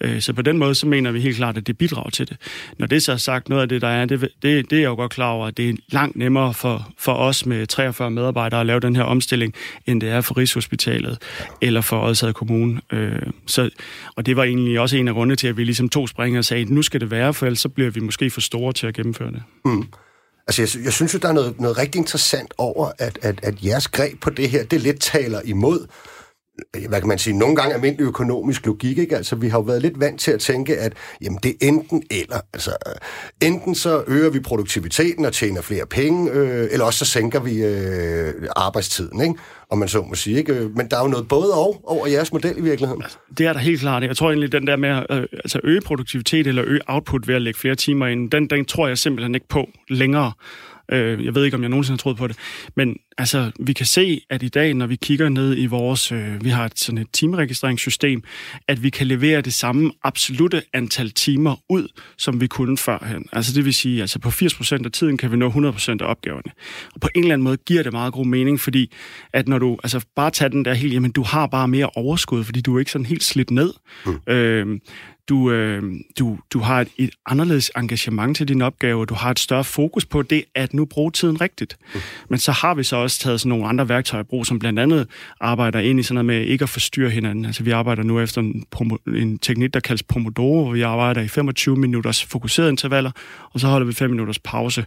[0.00, 2.36] Øh, så på den måde, så mener vi helt klart, at det bidrager til det.
[2.78, 4.88] Når det så er sagt, noget af det, der er, det, det, det er jeg
[4.88, 8.60] jo godt klar over, at det er langt nemmere for, for os med 43 medarbejdere
[8.60, 9.54] at lave den her omstilling,
[9.86, 11.18] end det er for Rigshospitalet
[11.60, 12.80] eller for Odsad Kommune.
[12.92, 13.70] Øh, så,
[14.16, 16.44] og det var egentlig også en af grundene til, at vi ligesom to springer og
[16.44, 18.86] sagde, at nu skal det være, for ellers så bliver vi måske for store til
[18.86, 19.42] at gennemføre det.
[19.64, 19.84] Mm.
[20.46, 23.64] Altså, jeg, jeg synes jo, der er noget, noget rigtig interessant over, at, at, at
[23.64, 25.86] jeres greb på det her, det lidt taler imod
[26.76, 29.16] Øh, hvad kan man sige, nogle gange almindelig økonomisk logik, ikke?
[29.16, 30.92] Altså, vi har jo været lidt vant til at tænke, at
[31.22, 32.40] jamen, det er enten eller.
[32.54, 37.04] Altså, øh, enten så øger vi produktiviteten og tjener flere penge, øh, eller også så
[37.04, 39.34] sænker vi øh, arbejdstiden, ikke?
[39.70, 40.52] Om man så må sige, ikke?
[40.52, 43.02] Øh, men der er jo noget både og over jeres model i virkeligheden.
[43.02, 44.02] Altså, det er der helt klart.
[44.02, 47.34] Jeg tror egentlig, den der med at øh, altså øge produktivitet eller øge output ved
[47.34, 50.32] at lægge flere timer ind, den, den tror jeg simpelthen ikke på længere.
[50.92, 52.36] Øh, jeg ved ikke, om jeg nogensinde har troet på det.
[52.76, 56.12] Men altså, vi kan se, at i dag, når vi kigger ned i vores...
[56.12, 58.22] Øh, vi har et, sådan et timeregistreringssystem,
[58.68, 63.26] at vi kan levere det samme absolute antal timer ud, som vi kunne førhen.
[63.32, 66.52] Altså det vil sige, altså på 80% af tiden kan vi nå 100% af opgaverne.
[66.94, 68.92] Og på en eller anden måde giver det meget god mening, fordi
[69.32, 72.44] at når du altså bare tager den der helt, jamen du har bare mere overskud,
[72.44, 73.72] fordi du er ikke sådan helt slidt ned.
[74.06, 74.32] Mm.
[74.32, 74.80] Øh,
[75.28, 75.82] du, øh,
[76.18, 80.06] du, du har et, et anderledes engagement til din opgave, du har et større fokus
[80.06, 81.76] på det, at nu bruge tiden rigtigt.
[81.94, 82.00] Mm.
[82.30, 84.78] Men så har vi så også taget sådan nogle andre værktøjer i brug, som blandt
[84.78, 85.08] andet
[85.40, 87.44] arbejder ind i sådan noget med ikke at forstyrre hinanden.
[87.44, 88.66] Altså vi arbejder nu efter en,
[89.06, 93.10] en teknik, der kaldes Pomodoro, hvor vi arbejder i 25 minutters fokuserede intervaller,
[93.52, 94.86] og så holder vi 5 minutters pause.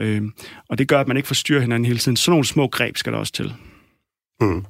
[0.00, 0.22] Øh,
[0.68, 2.16] og det gør, at man ikke forstyrrer hinanden hele tiden.
[2.16, 3.54] Sådan nogle små greb skal der også til.
[4.40, 4.64] Mm.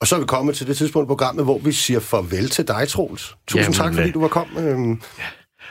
[0.00, 2.68] Og så er vi kommet til det tidspunkt i programmet, hvor vi siger farvel til
[2.68, 3.36] dig, Troels.
[3.46, 4.64] Tusind Jamen, tak, fordi du var kommet.
[4.64, 5.24] Øhm, ja.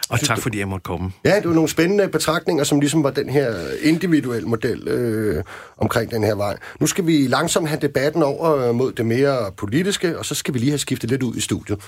[0.09, 1.11] Og tak, fordi jeg måtte komme.
[1.25, 5.43] Ja, det var nogle spændende betragtninger, som ligesom var den her individuelle model øh,
[5.77, 6.57] omkring den her vej.
[6.79, 10.59] Nu skal vi langsomt have debatten over mod det mere politiske, og så skal vi
[10.59, 11.79] lige have skiftet lidt ud i studiet.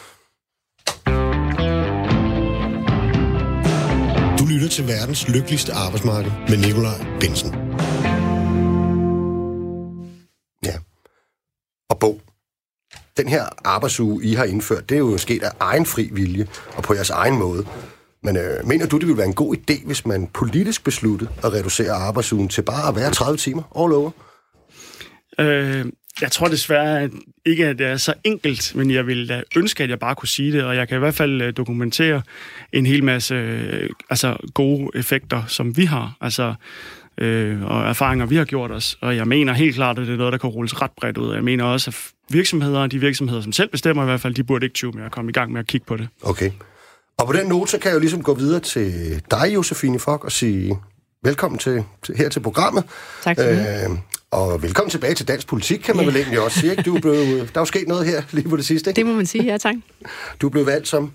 [4.40, 7.69] Du lytter til verdens lykkeligste arbejdsmarked med Nikolaj Bensen.
[13.20, 16.84] Den her arbejdsuge, I har indført, det er jo sket af egen fri vilje og
[16.84, 17.66] på jeres egen måde.
[18.24, 21.54] Men øh, mener du, det ville være en god idé, hvis man politisk besluttede at
[21.54, 24.12] reducere arbejdsugen til bare at være 30 timer all over?
[25.40, 25.86] Øh,
[26.22, 27.10] jeg tror desværre
[27.46, 30.28] ikke, at det er så enkelt, men jeg vil da ønske, at jeg bare kunne
[30.28, 32.22] sige det, og jeg kan i hvert fald øh, dokumentere
[32.74, 36.18] en hel masse øh, altså gode effekter, som vi har.
[36.22, 36.54] Altså,
[37.18, 38.98] øh, og erfaringer, vi har gjort os.
[39.02, 41.34] Og jeg mener helt klart, at det er noget, der kan rulles ret bredt ud.
[41.34, 44.66] Jeg mener også, at virksomheder, de virksomheder, som selv bestemmer i hvert fald, de burde
[44.66, 46.08] ikke tyve med at komme i gang med at kigge på det.
[46.22, 46.52] Okay.
[47.18, 50.24] Og på den note, så kan jeg jo ligesom gå videre til dig, Josefine Fock,
[50.24, 50.78] og sige
[51.24, 52.84] velkommen til, til her til programmet.
[53.24, 53.86] Tak for det.
[53.90, 53.98] Øh,
[54.32, 56.14] og velkommen tilbage til dansk politik, kan man yeah.
[56.14, 56.72] vel egentlig også sige.
[56.72, 56.84] Ikke?
[56.84, 58.96] Du er blevet, der er jo sket noget her lige på det sidste, ikke?
[58.96, 59.76] Det må man sige, ja tak.
[60.42, 61.12] Du er blevet valgt som,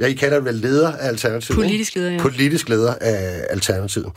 [0.00, 1.56] ja, I kalder det vel leder af Alternativet.
[1.56, 2.18] Politisk leder, ja.
[2.18, 4.12] Politisk leder af Alternativet.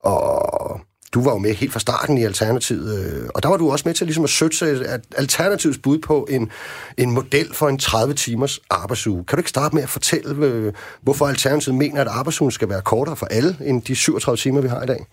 [0.00, 0.80] Og
[1.14, 3.82] du var jo med helt fra starten i Alternativet, øh, og der var du også
[3.88, 6.50] med til ligesom at søge at Alternativets bud på en,
[6.96, 9.24] en model for en 30 timers arbejdsuge.
[9.24, 10.72] Kan du ikke starte med at fortælle, øh,
[11.02, 14.68] hvorfor Alternativet mener, at arbejdsugen skal være kortere for alle end de 37 timer, vi
[14.68, 15.06] har i dag?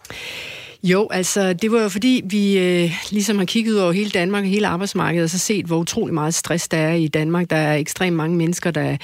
[0.83, 4.49] Jo, altså det var jo fordi, vi øh, ligesom har kigget over hele Danmark og
[4.49, 7.49] hele arbejdsmarkedet, og så set, hvor utrolig meget stress der er i Danmark.
[7.49, 8.97] Der er ekstremt mange mennesker, der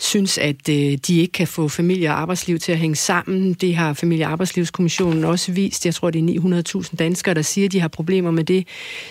[0.00, 0.74] synes, at øh,
[1.06, 3.52] de ikke kan få familie og arbejdsliv til at hænge sammen.
[3.52, 5.86] Det har Familie- og Arbejdslivskommissionen også vist.
[5.86, 8.66] Jeg tror, det er 900.000 danskere, der siger, at de har problemer med det.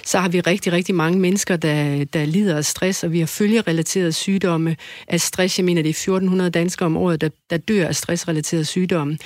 [0.06, 3.28] Så har vi rigtig, rigtig mange mennesker, der, der lider af stress, og vi har
[3.28, 4.76] følgerelaterede sygdomme
[5.08, 5.60] af stress.
[5.60, 9.18] Jeg mener, det er 1400 danskere om året, der, der dør af stressrelaterede sygdomme.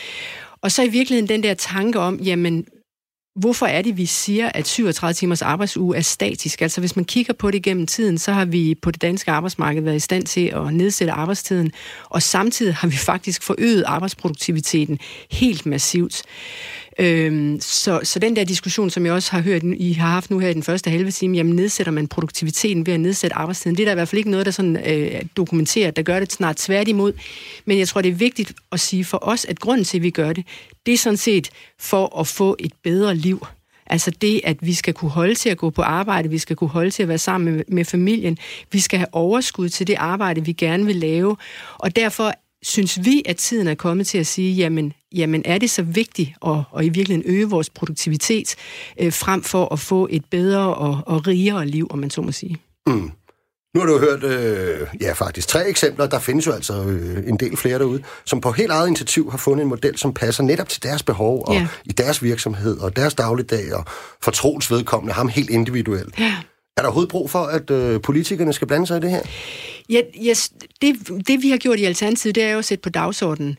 [0.62, 2.66] Og så i virkeligheden den der tanke om, jamen,
[3.36, 6.62] Hvorfor er det, vi siger, at 37 timers arbejdsuge er statisk?
[6.62, 9.82] Altså hvis man kigger på det gennem tiden, så har vi på det danske arbejdsmarked
[9.82, 11.72] været i stand til at nedsætte arbejdstiden,
[12.10, 15.00] og samtidig har vi faktisk forøget arbejdsproduktiviteten
[15.32, 16.24] helt massivt.
[17.00, 20.40] Øhm, så, så den der diskussion, som jeg også har hørt, I har haft nu
[20.40, 23.78] her i den første halve time, jamen nedsætter man produktiviteten ved at nedsætte arbejdstiden.
[23.78, 26.32] Det er der i hvert fald ikke noget, der sådan, øh, dokumenterer, der gør det
[26.32, 27.14] snart tværtimod.
[27.66, 30.10] Men jeg tror, det er vigtigt at sige for os, at grunden til, at vi
[30.10, 30.46] gør det,
[30.86, 33.46] det er sådan set for at få et bedre liv.
[33.88, 36.70] Altså det, at vi skal kunne holde til at gå på arbejde, vi skal kunne
[36.70, 38.38] holde til at være sammen med, med familien,
[38.72, 41.38] vi skal have overskud til det arbejde, vi gerne vil lave.
[41.78, 42.34] Og derfor
[42.66, 46.32] synes vi, at tiden er kommet til at sige, jamen, jamen er det så vigtigt
[46.46, 48.56] at, at i virkeligheden øge vores produktivitet,
[49.00, 52.32] øh, frem for at få et bedre og, og rigere liv, om man så må
[52.32, 52.58] sige.
[52.88, 53.12] Mm.
[53.76, 57.38] Nu har du hørt, øh, ja faktisk tre eksempler, der findes jo altså øh, en
[57.38, 60.70] del flere derude, som på helt eget initiativ har fundet en model, som passer netop
[60.70, 61.68] til deres behov, og ja.
[61.86, 63.86] i deres virksomhed, og deres dagligdag, og
[64.22, 64.32] for
[64.74, 66.20] vedkommende, ham helt individuelt.
[66.20, 66.36] Ja.
[66.78, 69.22] Er der overhovedet brug for, at øh, politikerne skal blande sig i det her?
[69.90, 70.96] Ja, yes, det,
[71.28, 73.58] det vi har gjort i Alternativet, det er jo at sætte på dagsordenen.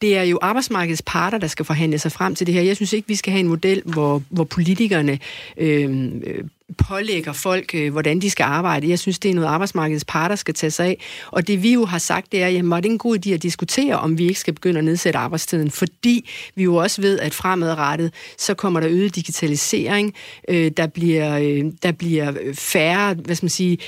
[0.00, 2.62] Det er jo arbejdsmarkedets parter, der skal forhandle sig frem til det her.
[2.62, 5.18] Jeg synes ikke, vi skal have en model, hvor, hvor politikerne
[5.56, 6.44] øhm, øh,
[6.76, 8.88] pålægger folk, øh, hvordan de skal arbejde.
[8.88, 11.04] Jeg synes, det er noget, arbejdsmarkedets parter skal tage sig af.
[11.30, 13.42] Og det vi jo har sagt, det er, jamen, var det en god idé at
[13.42, 17.34] diskutere, om vi ikke skal begynde at nedsætte arbejdstiden, fordi vi jo også ved, at
[17.34, 20.14] fremadrettet, så kommer der øget digitalisering,
[20.48, 23.78] øh, der, bliver, øh, der bliver øh, færre, hvad skal man sige,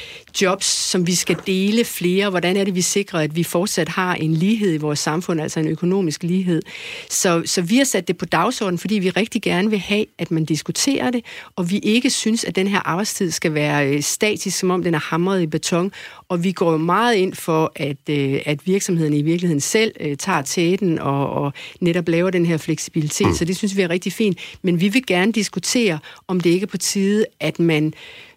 [0.43, 2.31] jobs, som vi skal dele flere.
[2.31, 5.61] Hvordan er det, vi sikrer, at vi fortsat har en lighed i vores samfund, altså
[5.61, 6.63] en økonomisk lighed?
[7.11, 10.31] Så, så vi har sat det på dagsordenen, fordi vi rigtig gerne vil have, at
[10.31, 11.25] man diskuterer det,
[11.57, 14.95] og vi ikke synes, at den her arbejdstid skal være øh, statisk, som om den
[14.95, 15.93] er hamret i beton,
[16.29, 20.17] og vi går jo meget ind for, at, øh, at virksomheden i virkeligheden selv øh,
[20.17, 23.35] tager tæten og, og netop laver den her fleksibilitet, mm.
[23.35, 24.39] så det synes vi er rigtig fint.
[24.63, 27.95] Men vi vil gerne diskutere, om det ikke er på tide, at man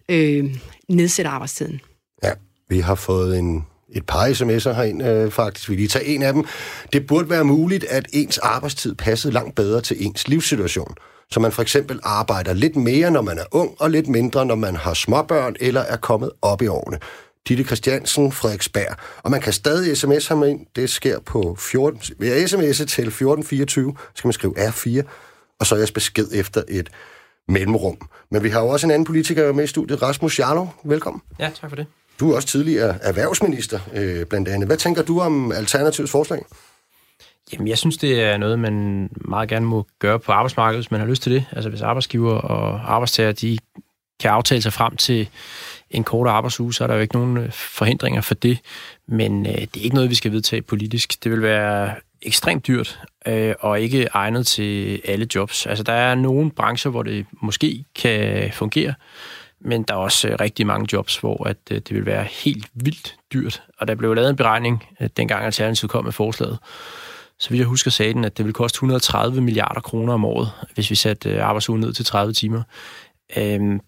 [0.09, 0.55] øh,
[0.89, 1.81] nedsætter arbejdstiden.
[2.23, 2.31] Ja,
[2.69, 3.65] vi har fået en
[3.95, 5.69] et par sms'er herind, øh, faktisk.
[5.69, 6.45] Vi lige tage en af dem.
[6.93, 10.95] Det burde være muligt, at ens arbejdstid passede langt bedre til ens livssituation.
[11.31, 14.55] Så man for eksempel arbejder lidt mere, når man er ung, og lidt mindre, når
[14.55, 16.99] man har småbørn eller er kommet op i årene.
[17.47, 18.95] Ditte Christiansen, Frederiksberg.
[19.23, 20.65] Og man kan stadig sms ham ind.
[20.75, 22.01] Det sker på 14...
[22.19, 25.03] Ved at sms'e til 1424, skal man skrive R4,
[25.59, 26.89] og så er jeres besked efter et
[27.47, 27.97] mellemrum.
[28.31, 30.75] Men vi har jo også en anden politiker med i studiet, Rasmus Jarlov.
[30.83, 31.21] Velkommen.
[31.39, 31.85] Ja, tak for det.
[32.19, 34.67] Du er også tidligere erhvervsminister, øh, blandt andet.
[34.67, 36.45] Hvad tænker du om Alternativets forslag?
[37.53, 40.99] Jamen, jeg synes, det er noget, man meget gerne må gøre på arbejdsmarkedet, hvis man
[40.99, 41.45] har lyst til det.
[41.51, 43.57] Altså, hvis arbejdsgiver og arbejdstager, de
[44.19, 45.29] kan aftale sig frem til
[45.89, 48.59] en kort arbejdsuge, så er der jo ikke nogen øh, forhindringer for det.
[49.07, 51.23] Men øh, det er ikke noget, vi skal vedtage politisk.
[51.23, 55.65] Det vil være ekstremt dyrt øh, og ikke egnet til alle jobs.
[55.65, 58.93] Altså, der er nogle brancher, hvor det måske kan fungere,
[59.61, 62.67] men der er også øh, rigtig mange jobs, hvor at, øh, det vil være helt
[62.73, 63.63] vildt dyrt.
[63.77, 66.59] Og der blev lavet en beregning, øh, dengang Alternativet kom med forslaget.
[67.43, 70.51] Så vidt jeg husker, sagde den, at det vil koste 130 milliarder kroner om året,
[70.73, 72.63] hvis vi satte øh, arbejdsugen ned til 30 timer.
[73.37, 73.79] Øhm,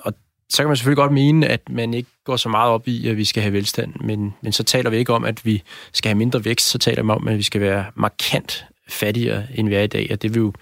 [0.00, 0.14] og
[0.50, 3.16] så kan man selvfølgelig godt mene, at man ikke går så meget op i, at
[3.16, 6.18] vi skal have velstand, men, men så taler vi ikke om, at vi skal have
[6.18, 9.82] mindre vækst, så taler vi om, at vi skal være markant fattigere, end vi er
[9.82, 10.52] i dag, og det vil jo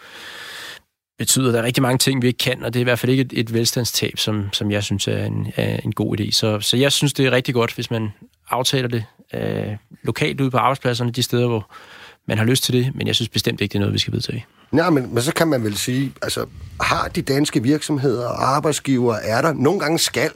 [1.19, 2.99] betyder, at der er rigtig mange ting, vi ikke kan, og det er i hvert
[2.99, 6.31] fald ikke et, et velstandstab, som, som jeg synes er en, er en god idé.
[6.31, 8.13] Så, så jeg synes, det er rigtig godt, hvis man
[8.49, 11.71] aftaler det øh, lokalt ude på arbejdspladserne, de steder, hvor
[12.31, 14.13] man har lyst til det, men jeg synes bestemt ikke, det er noget, vi skal
[14.13, 14.47] vedtage.
[14.73, 16.47] Nej, men, men så kan man vel sige, altså,
[16.81, 20.31] har de danske virksomheder og arbejdsgivere, er der nogle gange skal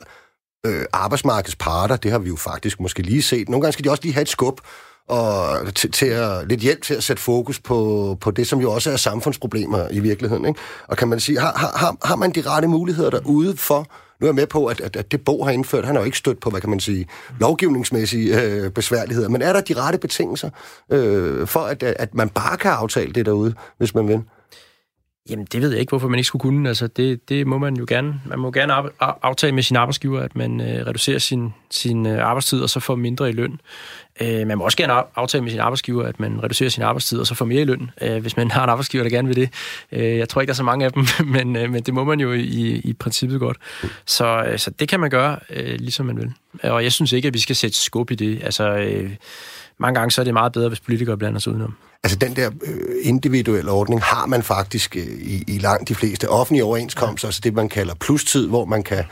[0.66, 4.02] øh, arbejdsmarkedsparter, det har vi jo faktisk måske lige set, nogle gange skal de også
[4.02, 4.60] lige have et skub,
[5.08, 8.72] og til, til at, lidt hjælp til at sætte fokus på, på det, som jo
[8.72, 10.44] også er samfundsproblemer i virkeligheden.
[10.44, 10.60] Ikke?
[10.88, 13.86] Og kan man sige, har, har, har man de rette muligheder derude for,
[14.24, 16.04] nu er jeg med på, at, at, at det Bo har indført, han har jo
[16.04, 17.06] ikke stødt på, hvad kan man sige,
[17.40, 20.50] lovgivningsmæssige øh, besværligheder, men er der de rette betingelser
[20.90, 24.20] øh, for, at, at man bare kan aftale det derude, hvis man vil?
[25.30, 26.68] Jamen, det ved jeg ikke, hvorfor man ikke skulle kunne.
[26.68, 28.20] Altså, det, det må man jo gerne.
[28.26, 32.60] Man må gerne aftale med sin arbejdsgiver, at man øh, reducerer sin, sin øh, arbejdstid,
[32.60, 33.60] og så får mindre i løn.
[34.20, 37.26] Øh, man må også gerne aftale med sin arbejdsgiver, at man reducerer sin arbejdstid, og
[37.26, 39.50] så får mere i løn, øh, hvis man har en arbejdsgiver, der gerne vil det.
[39.92, 41.06] Øh, jeg tror ikke, der er så mange af dem,
[41.36, 43.56] men, øh, men det må man jo i, i princippet godt.
[44.06, 46.32] Så, øh, så det kan man gøre, øh, ligesom man vil.
[46.62, 48.42] Og jeg synes ikke, at vi skal sætte skub i det.
[48.42, 49.10] Altså, øh,
[49.78, 51.76] mange gange så er det meget bedre, hvis politikere blander sig udenom.
[52.04, 56.28] Altså den der øh, individuelle ordning har man faktisk øh, i, i langt de fleste
[56.28, 59.04] offentlige overenskomster, altså det man kalder plustid, hvor man kan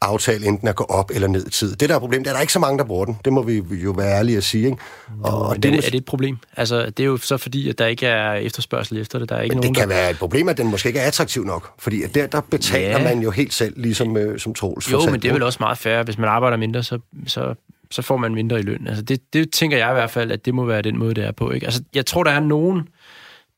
[0.00, 1.76] aftale enten at gå op eller ned i tid.
[1.76, 3.18] Det der er problemet, det er der ikke så mange, der bruger den.
[3.24, 4.64] Det må vi jo være ærlige at sige.
[4.64, 4.78] Ikke?
[5.22, 6.38] Og, og det, er det et problem?
[6.56, 9.28] Altså det er jo så fordi, at der ikke er efterspørgsel efter det.
[9.28, 9.94] Der er ikke Men nogen, det kan der...
[9.94, 11.70] være et problem, at den måske ikke er attraktiv nok.
[11.78, 13.04] Fordi at der, der betaler ja.
[13.04, 15.78] man jo helt selv, ligesom øh, som Troels Jo, men det er vel også meget
[15.78, 16.02] fair.
[16.02, 17.54] Hvis man arbejder mindre, så, så
[17.90, 18.86] så får man mindre i løn.
[18.86, 21.24] Altså det, det tænker jeg i hvert fald, at det må være den måde, det
[21.24, 21.50] er på.
[21.50, 21.66] Ikke?
[21.66, 22.88] Altså, jeg tror, der er nogen,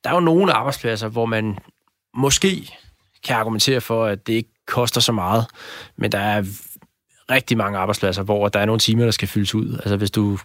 [0.04, 1.58] der er jo nogle arbejdspladser, hvor man
[2.14, 2.70] måske
[3.24, 5.46] kan argumentere for, at det ikke koster så meget,
[5.96, 6.44] men der er
[7.30, 9.72] rigtig mange arbejdspladser, hvor der er nogle timer, der skal fyldes ud.
[9.72, 10.38] Altså hvis du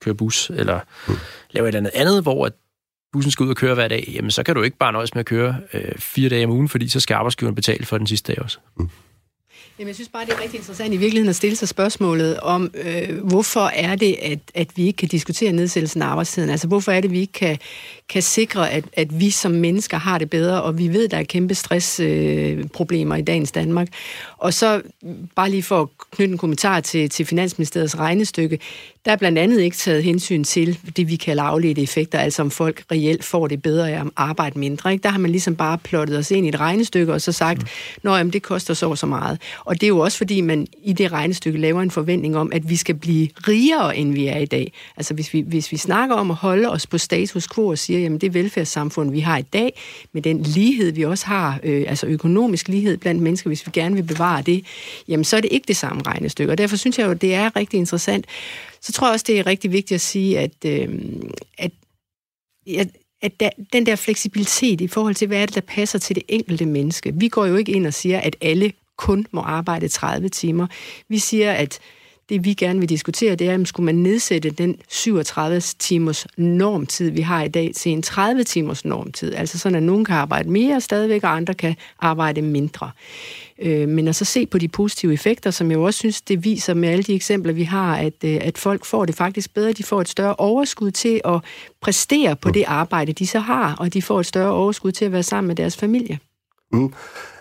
[0.00, 1.14] kører bus, eller mm.
[1.50, 2.52] laver et eller andet andet, hvor at
[3.12, 5.20] bussen skal ud og køre hver dag, jamen så kan du ikke bare nøjes med
[5.20, 8.32] at køre øh, fire dage om ugen, fordi så skal arbejdsgiveren betale for den sidste
[8.32, 8.58] dag også.
[8.76, 8.90] Mm.
[9.78, 12.70] Jamen, jeg synes bare, det er rigtig interessant i virkeligheden at stille sig spørgsmålet om,
[12.74, 16.50] øh, hvorfor er det, at, at vi ikke kan diskutere nedsættelsen af arbejdstiden?
[16.50, 17.58] Altså, hvorfor er det, at vi ikke kan,
[18.08, 21.22] kan sikre, at, at vi som mennesker har det bedre, og vi ved, der er
[21.22, 23.88] kæmpe stressproblemer øh, i dagens Danmark.
[24.38, 24.82] Og så
[25.36, 28.58] bare lige for at knytte en kommentar til, til Finansministeriets regnestykke,
[29.08, 32.50] der er blandt andet ikke taget hensyn til det, vi kalder afledte effekter, altså om
[32.50, 34.92] folk reelt får det bedre af at arbejde mindre.
[34.92, 35.02] Ikke?
[35.02, 37.62] Der har man ligesom bare plottet os ind i et regnestykke og så sagt,
[38.04, 38.10] mm.
[38.10, 39.40] at det koster så så meget.
[39.64, 42.70] Og det er jo også fordi, man i det regnestykke laver en forventning om, at
[42.70, 44.72] vi skal blive rigere, end vi er i dag.
[44.96, 48.00] Altså hvis vi, hvis vi snakker om at holde os på status quo og siger,
[48.00, 49.80] jamen det velfærdssamfund, vi har i dag,
[50.12, 53.94] med den lighed, vi også har, øh, altså økonomisk lighed blandt mennesker, hvis vi gerne
[53.94, 54.64] vil bevare det,
[55.08, 56.52] jamen så er det ikke det samme regnestykke.
[56.52, 58.26] Og derfor synes jeg jo, det er rigtig interessant.
[58.80, 60.88] Så tror jeg også, det er rigtig vigtigt at sige, at, øh,
[61.58, 61.72] at,
[62.78, 62.88] at
[63.22, 66.22] at der, den der fleksibilitet i forhold til, hvad er det, der passer til det
[66.28, 67.14] enkelte menneske.
[67.14, 70.66] Vi går jo ikke ind og siger, at alle kun må arbejde 30 timer.
[71.08, 71.78] Vi siger, at
[72.28, 77.10] det vi gerne vil diskutere, det er, om skulle man nedsætte den 37 timers normtid,
[77.10, 79.34] vi har i dag, til en 30 timers normtid.
[79.34, 82.90] Altså sådan, at nogen kan arbejde mere stadigvæk, og andre kan arbejde mindre.
[83.58, 86.74] Øh, men at så se på de positive effekter, som jeg også synes, det viser
[86.74, 89.72] med alle de eksempler, vi har, at, øh, at folk får det faktisk bedre.
[89.72, 91.40] De får et større overskud til at
[91.80, 95.12] præstere på det arbejde, de så har, og de får et større overskud til at
[95.12, 96.18] være sammen med deres familie.
[96.72, 96.92] Mm.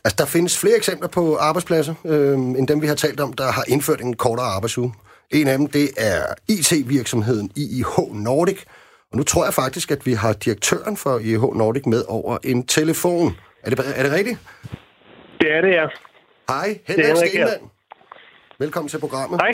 [0.04, 3.52] Altså, der findes flere eksempler på arbejdspladser, øh, end dem, vi har talt om, der
[3.52, 4.94] har indført en kortere arbejdsuge.
[5.32, 8.60] En af dem, det er IT-virksomheden IIH Nordic.
[9.12, 12.68] Og nu tror jeg faktisk, at vi har direktøren for IIH Nordic med over en
[12.68, 13.38] telefon.
[13.64, 14.40] Er det, er det rigtigt?
[15.42, 15.86] Det er det, ja.
[16.50, 17.72] Hej, Henrik Stenmann.
[18.60, 19.42] Velkommen til programmet.
[19.42, 19.54] Hej.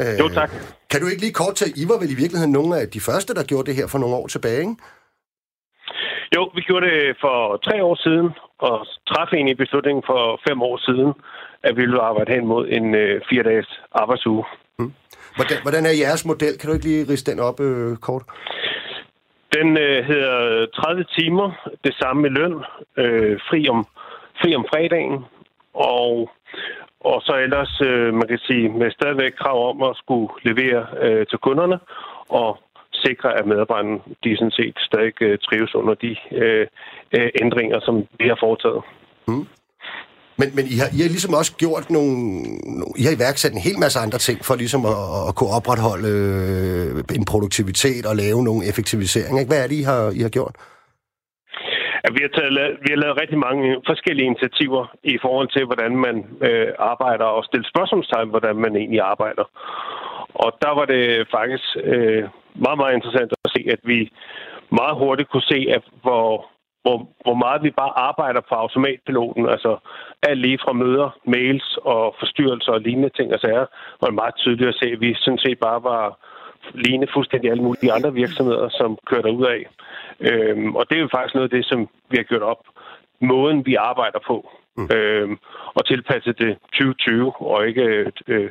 [0.00, 0.50] Øh, jo, tak.
[0.90, 3.34] Kan du ikke lige kort til, I var vel i virkeligheden nogle af de første,
[3.34, 4.76] der gjorde det her for nogle år tilbage, ikke?
[6.36, 7.36] Jo, vi gjorde det for
[7.66, 8.28] tre år siden,
[8.66, 11.12] og træffede egentlig beslutningen for fem år siden,
[11.62, 14.44] at vi ville arbejde hen mod en øh, fire-dages arbejdsuge.
[14.78, 14.92] Hmm.
[15.36, 16.58] Hvordan, hvordan er jeres model?
[16.58, 18.22] Kan du ikke lige riste den op øh, kort?
[19.56, 21.48] Den øh, hedder 30 timer,
[21.84, 22.56] det samme med løn,
[23.02, 23.86] øh, fri, om,
[24.40, 25.24] fri om fredagen,
[25.74, 26.30] og,
[27.00, 31.26] og så ellers, øh, man kan sige, med stadigvæk krav om at skulle levere øh,
[31.26, 31.78] til kunderne,
[32.28, 32.58] og
[33.06, 36.66] sikre, at medarbejderne de sådan set stadig øh, trives under de øh,
[37.16, 38.82] øh, ændringer, som vi har foretaget.
[39.28, 39.46] Mm.
[40.40, 42.14] Men, men I, har, I har ligesom også gjort nogle...
[43.00, 44.98] I har iværksat en hel masse andre ting for ligesom at,
[45.28, 49.48] at kunne opretholde øh, en produktivitet og lave nogle effektiviseringer.
[49.50, 50.54] Hvad er det, I har, I har gjort?
[52.02, 52.52] Ja, vi, har taget,
[52.84, 54.82] vi har lavet rigtig mange forskellige initiativer
[55.14, 59.44] i forhold til, hvordan man øh, arbejder og stille spørgsmålstegn, hvordan man egentlig arbejder.
[60.34, 62.24] Og der var det faktisk øh,
[62.54, 64.10] meget, meget interessant at se, at vi
[64.70, 66.46] meget hurtigt kunne se, at hvor,
[66.82, 69.78] hvor, hvor meget vi bare arbejder på automatpiloten, altså
[70.22, 73.66] alt lige fra møder, mails og forstyrrelser og lignende ting og sager,
[74.00, 76.18] var det meget tydeligt at se, at vi sådan set bare var
[76.74, 79.60] lignende fuldstændig alle mulige andre virksomheder, som kører ud af.
[80.20, 82.62] Øhm, og det er jo faktisk noget af det, som vi har gjort op.
[83.20, 84.50] Måden, vi arbejder på.
[84.80, 84.88] Mm.
[84.96, 85.34] Øhm,
[85.76, 87.86] og tilpasse det 2020, og ikke
[88.34, 88.48] øh,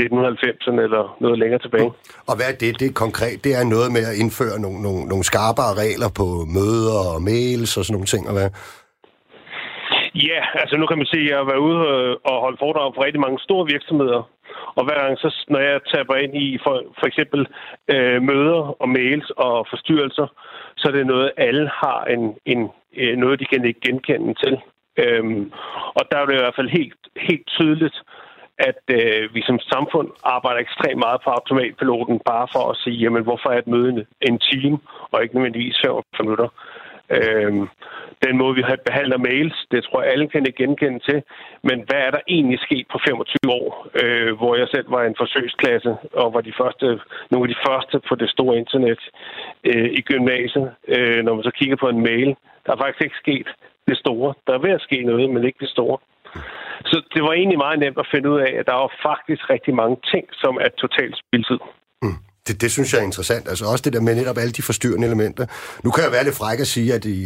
[0.00, 1.88] 1990'erne eller noget længere tilbage.
[1.88, 1.94] Mm.
[2.28, 2.80] Og hvad er det?
[2.80, 3.44] Det er konkret.
[3.44, 7.72] Det er noget med at indføre nogle, nogle, nogle skarpere regler på møder og mails
[7.78, 8.50] og sådan nogle ting, og hvad?
[10.14, 12.88] Ja, altså nu kan man sige, at jeg har været ude øh, og holdt foredrag
[12.94, 14.22] for rigtig mange store virksomheder.
[14.78, 17.40] Og hver gang, så, når jeg taber ind i for, for eksempel
[17.94, 20.26] øh, møder og mails og forstyrrelser,
[20.76, 22.22] så er det noget, alle har en,
[22.52, 22.60] en,
[23.00, 24.54] øh, noget, de kan ikke genkende til.
[24.96, 25.52] Øhm,
[25.98, 27.96] og der er det i hvert fald helt, helt tydeligt,
[28.58, 33.22] at øh, vi som samfund arbejder ekstremt meget på automatpiloten, bare for at sige, jamen
[33.22, 34.78] hvorfor er et møde en time,
[35.12, 36.48] og ikke nødvendigvis 45 minutter.
[37.10, 37.68] Øhm,
[38.26, 41.22] den måde, vi har behandler mails, det tror jeg, alle kan genkende til.
[41.68, 45.20] Men hvad er der egentlig sket på 25 år, øh, hvor jeg selv var en
[45.22, 46.86] forsøgsklasse, og var de første,
[47.30, 49.00] nogle af de første på det store internet
[49.64, 50.68] øh, i gymnasiet.
[50.88, 52.36] Øh, når man så kigger på en mail,
[52.66, 53.48] der er faktisk ikke sket
[53.88, 54.34] det store.
[54.46, 55.98] Der er ved at ske noget, men ikke det store.
[56.90, 59.74] Så det var egentlig meget nemt at finde ud af, at der var faktisk rigtig
[59.74, 61.60] mange ting, som er totalt spildtid.
[62.02, 62.18] Mm.
[62.46, 63.48] Det, det synes jeg er interessant.
[63.48, 65.44] Altså også det der med netop alle de forstyrrende elementer.
[65.84, 67.20] Nu kan jeg være lidt fræk at sige, at i,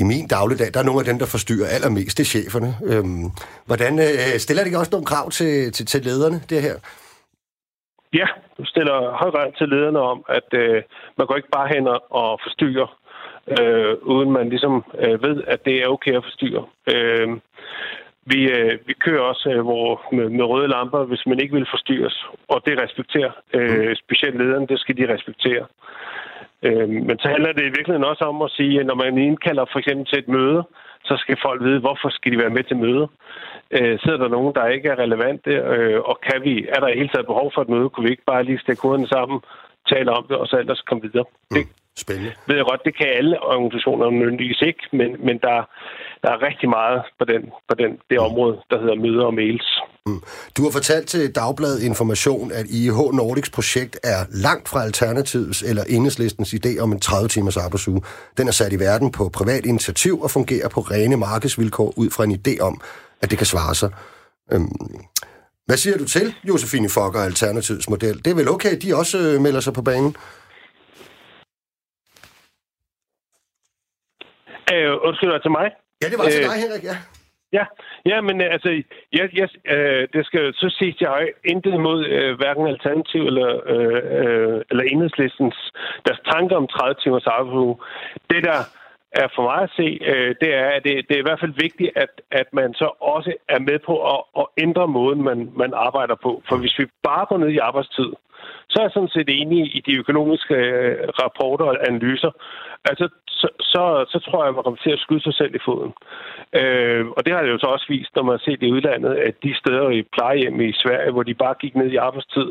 [0.00, 2.70] i min dagligdag, der er nogle af dem, der forstyrrer allermest, det er cheferne.
[2.90, 3.26] Øhm,
[3.68, 6.76] hvordan øh, stiller det ikke også nogle krav til, til, til lederne, det her?
[8.20, 8.28] Ja,
[8.58, 10.82] du stiller højt til lederne om, at øh,
[11.18, 12.88] man går ikke bare hen og forstyrrer
[13.60, 16.64] øh, uden man ligesom øh, ved, at det er okay at forstyrre.
[16.94, 17.28] Øh,
[18.32, 21.66] vi, øh, vi kører også øh, hvor, med, med røde lamper, hvis man ikke vil
[21.70, 23.32] forstyrres, og det respekterer.
[23.54, 23.94] Øh, mm.
[23.94, 25.66] specielt lederen, det skal de respektere.
[26.62, 29.64] Øh, men så handler det i virkeligheden også om at sige, at når man indkalder
[29.72, 30.62] for eksempel til et møde,
[31.04, 33.08] så skal folk vide, hvorfor skal de være med til møde.
[33.70, 36.98] Øh, sidder der nogen, der ikke er relevante, øh, og kan vi, er der i
[37.00, 39.40] hele taget behov for et møde, kunne vi ikke bare lige stikke hovederne sammen,
[39.92, 41.24] tale om det, og så ellers komme videre.
[41.50, 41.56] Mm.
[41.56, 41.66] Det
[41.98, 42.32] Spændende.
[42.48, 45.56] Ved jeg godt, det kan alle organisationer nødvendigvis ikke, men, men der,
[46.22, 48.26] der er rigtig meget på, den, på den, det mm.
[48.28, 49.68] område, der hedder møder og mails.
[50.06, 50.20] Mm.
[50.56, 55.84] Du har fortalt til Dagbladet Information, at IH Nordics projekt er langt fra Alternativets eller
[55.88, 58.02] Enhedslistens idé om en 30-timers arbejdsuge.
[58.38, 62.24] Den er sat i verden på privat initiativ og fungerer på rene markedsvilkår ud fra
[62.24, 62.80] en idé om,
[63.22, 63.90] at det kan svare sig.
[64.52, 64.68] Øhm,
[65.66, 68.24] hvad siger du til, Josefine Fokker, Alternativets model?
[68.24, 70.16] Det er vel okay, at de også øh, melder sig på banen?
[74.72, 75.66] Øh, undskyld, til mig?
[76.02, 76.96] Ja, det var til øh, dig, Henrik, ja.
[77.52, 77.64] Ja,
[78.06, 78.70] ja men øh, altså,
[79.12, 83.50] jeg, jeg, øh, det skal så siges, jeg har intet imod øh, hverken Alternativ eller,
[83.74, 85.56] øh, øh, eller Enhedslistens
[86.06, 87.76] deres tanker om 30 timers arbejdsuge.
[88.30, 88.58] Det, der
[89.12, 91.62] er for mig at se, øh, det er, at det, det er i hvert fald
[91.66, 95.72] vigtigt, at, at man så også er med på at, at ændre måden, man, man
[95.74, 96.42] arbejder på.
[96.48, 98.10] For hvis vi bare går ned i arbejdstid,
[98.68, 102.30] så er jeg sådan set enig i de økonomiske øh, rapporter og analyser.
[102.84, 103.08] Altså,
[103.40, 103.82] så, så,
[104.12, 105.92] så tror jeg, man kommer til at skyde sig selv i foden.
[106.60, 109.14] Øh, og det har det jo så også vist, når man har set i udlandet,
[109.28, 112.48] at de steder i plejehjem i Sverige, hvor de bare gik ned i arbejdstid,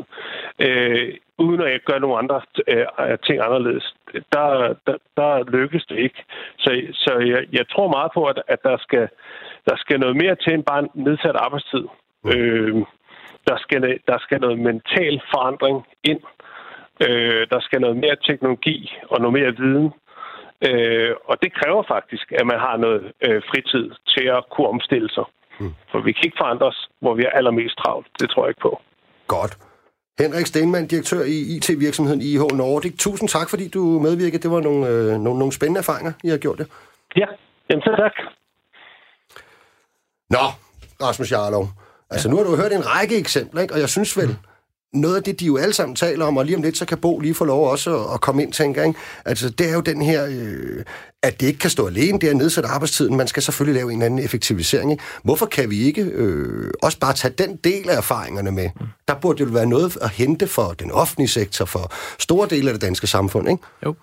[0.66, 3.94] øh, uden at gøre nogle andre øh, ting anderledes,
[4.32, 6.24] der, der, der lykkes det ikke.
[6.58, 9.08] Så, så jeg, jeg tror meget på, at, at der, skal,
[9.68, 11.84] der skal noget mere til end bare en nedsat arbejdstid.
[12.34, 12.74] Øh,
[13.48, 13.80] der skal,
[14.10, 16.22] der skal noget mental forandring ind.
[17.06, 18.78] Øh, der skal noget mere teknologi
[19.10, 19.88] og noget mere viden.
[20.68, 25.10] Øh, og det kræver faktisk, at man har noget øh, fritid til at kunne omstille
[25.16, 25.24] sig.
[25.60, 25.74] Mm.
[25.90, 28.06] For vi kan ikke forandre os, hvor vi er allermest travlt.
[28.20, 28.80] Det tror jeg ikke på.
[29.26, 29.52] Godt.
[30.18, 32.94] Henrik Stenmann, direktør i IT-virksomheden IH Nordic.
[32.98, 34.42] Tusind tak, fordi du medvirkede.
[34.42, 36.66] Det var nogle, øh, nogle, nogle spændende erfaringer, I har gjort det.
[37.16, 37.26] Ja,
[37.70, 38.14] jamen så tak.
[40.30, 40.44] Nå,
[41.06, 41.64] Rasmus Jarlov.
[42.10, 43.74] Altså, nu har du hørt en række eksempler, ikke?
[43.74, 44.36] og jeg synes vel,
[44.96, 46.98] noget af det, de jo alle sammen taler om, og lige om lidt, så kan
[46.98, 48.94] Bo lige få lov også at, at komme ind, tænker jeg.
[49.24, 50.84] Altså, det er jo den her, øh,
[51.22, 53.16] at det ikke kan stå alene, det er nedsat arbejdstiden.
[53.16, 54.90] Man skal selvfølgelig lave en anden effektivisering.
[54.90, 55.04] Ikke?
[55.22, 58.70] Hvorfor kan vi ikke øh, også bare tage den del af erfaringerne med?
[59.08, 62.74] Der burde jo være noget at hente for den offentlige sektor, for store dele af
[62.74, 63.62] det danske samfund, ikke?
[63.84, 63.94] Jo.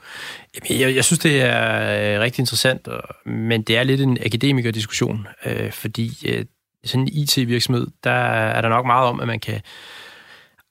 [0.70, 2.88] Jeg, jeg synes, det er øh, rigtig interessant,
[3.26, 6.46] men det er lidt en akademikerdiskussion, øh, fordi øh,
[6.86, 9.62] sådan en IT-virksomhed, der er der nok meget om, at man kan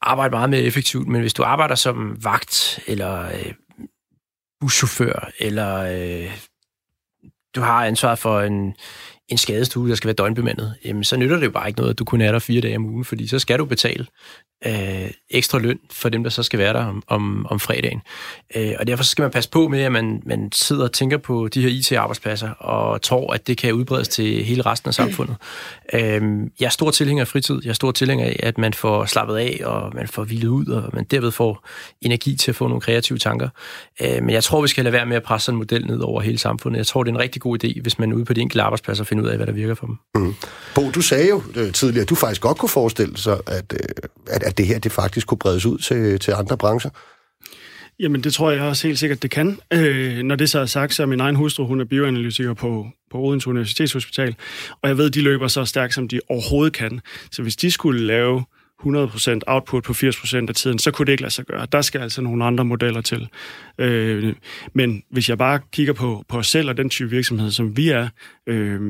[0.00, 3.52] arbejde meget mere effektivt, men hvis du arbejder som vagt, eller øh,
[4.60, 6.30] buschauffør, eller øh,
[7.54, 8.74] du har ansvar for en,
[9.28, 11.98] en skadestue, der skal være døgnbemandet, jamen så nytter det jo bare ikke noget, at
[11.98, 14.06] du kun er der fire dage om ugen, fordi så skal du betale
[14.66, 18.00] øh, ekstra løn for dem, der så skal være der om, om, om fredagen.
[18.56, 21.48] Øh, og derfor skal man passe på med, at man, man sidder og tænker på
[21.48, 25.36] de her IT-arbejdspladser, og tror, at det kan udbredes til hele resten af samfundet.
[25.94, 26.22] Øh,
[26.60, 27.60] jeg er stor tilhænger af fritid.
[27.64, 30.66] Jeg er stor tilhænger af, at man får slappet af, og man får hvilet ud,
[30.66, 31.68] og man derved får
[32.00, 33.48] energi til at få nogle kreative tanker.
[34.02, 36.20] Øh, men jeg tror, vi skal lade være med at presse en model ned over
[36.20, 36.78] hele samfundet.
[36.78, 38.62] Jeg tror, det er en rigtig god idé, hvis man er ude på de enkelte
[38.62, 39.98] arbejdspladser finder ud af, hvad der virker for dem.
[40.14, 40.34] Mm.
[40.74, 44.08] Bo, du sagde jo øh, tidligere, at du faktisk godt kunne forestille sig, at, øh,
[44.30, 46.90] at, at det her det faktisk kunne bredes ud til, til andre brancher?
[48.00, 49.58] Jamen, det tror jeg også helt sikkert, det kan.
[49.72, 52.86] Øh, når det så er sagt, så er min egen hustru, hun er bioanalytiker på,
[53.10, 54.34] på Odense Universitetshospital,
[54.82, 57.00] og jeg ved, de løber så stærkt, som de overhovedet kan.
[57.30, 58.44] Så hvis de skulle lave
[58.86, 61.66] 100% output på 80% af tiden, så kunne det ikke lade sig gøre.
[61.72, 63.28] Der skal altså nogle andre modeller til.
[63.78, 64.34] Øh,
[64.72, 67.88] men hvis jeg bare kigger på, på os selv og den type virksomhed, som vi
[67.88, 68.08] er,
[68.46, 68.80] øh,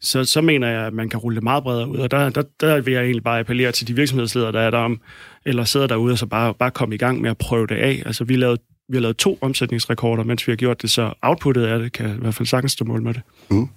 [0.00, 1.98] så, så mener jeg, at man kan rulle det meget bredere ud.
[1.98, 4.78] Og der, der, der vil jeg egentlig bare appellere til de virksomhedsledere, der er der
[4.78, 5.00] om,
[5.44, 8.02] eller sidder derude, og så bare, bare komme i gang med at prøve det af.
[8.06, 11.64] Altså, vi, lavede, vi har lavet to omsætningsrekorder, mens vi har gjort det, så outputtet
[11.64, 13.22] af det kan i hvert fald sagtens stå mål med det.
[13.50, 13.68] Mm.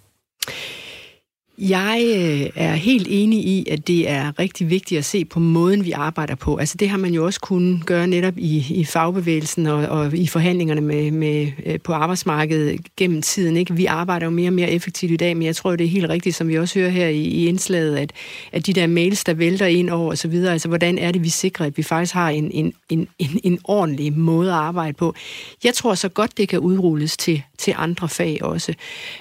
[1.61, 5.85] Jeg øh, er helt enig i, at det er rigtig vigtigt at se på måden,
[5.85, 6.55] vi arbejder på.
[6.55, 10.27] Altså det har man jo også kunnet gøre netop i, i fagbevægelsen og, og i
[10.27, 13.57] forhandlingerne med, med, øh, på arbejdsmarkedet gennem tiden.
[13.57, 13.73] Ikke?
[13.73, 16.09] Vi arbejder jo mere og mere effektivt i dag, men jeg tror, det er helt
[16.09, 18.11] rigtigt, som vi også hører her i, i indslaget, at,
[18.51, 21.65] at de der mails, der vælter ind over osv., altså hvordan er det, vi sikrer,
[21.65, 25.15] at vi faktisk har en, en, en, en, en ordentlig måde at arbejde på.
[25.63, 28.73] Jeg tror så godt, det kan udrulles til, til andre fag også.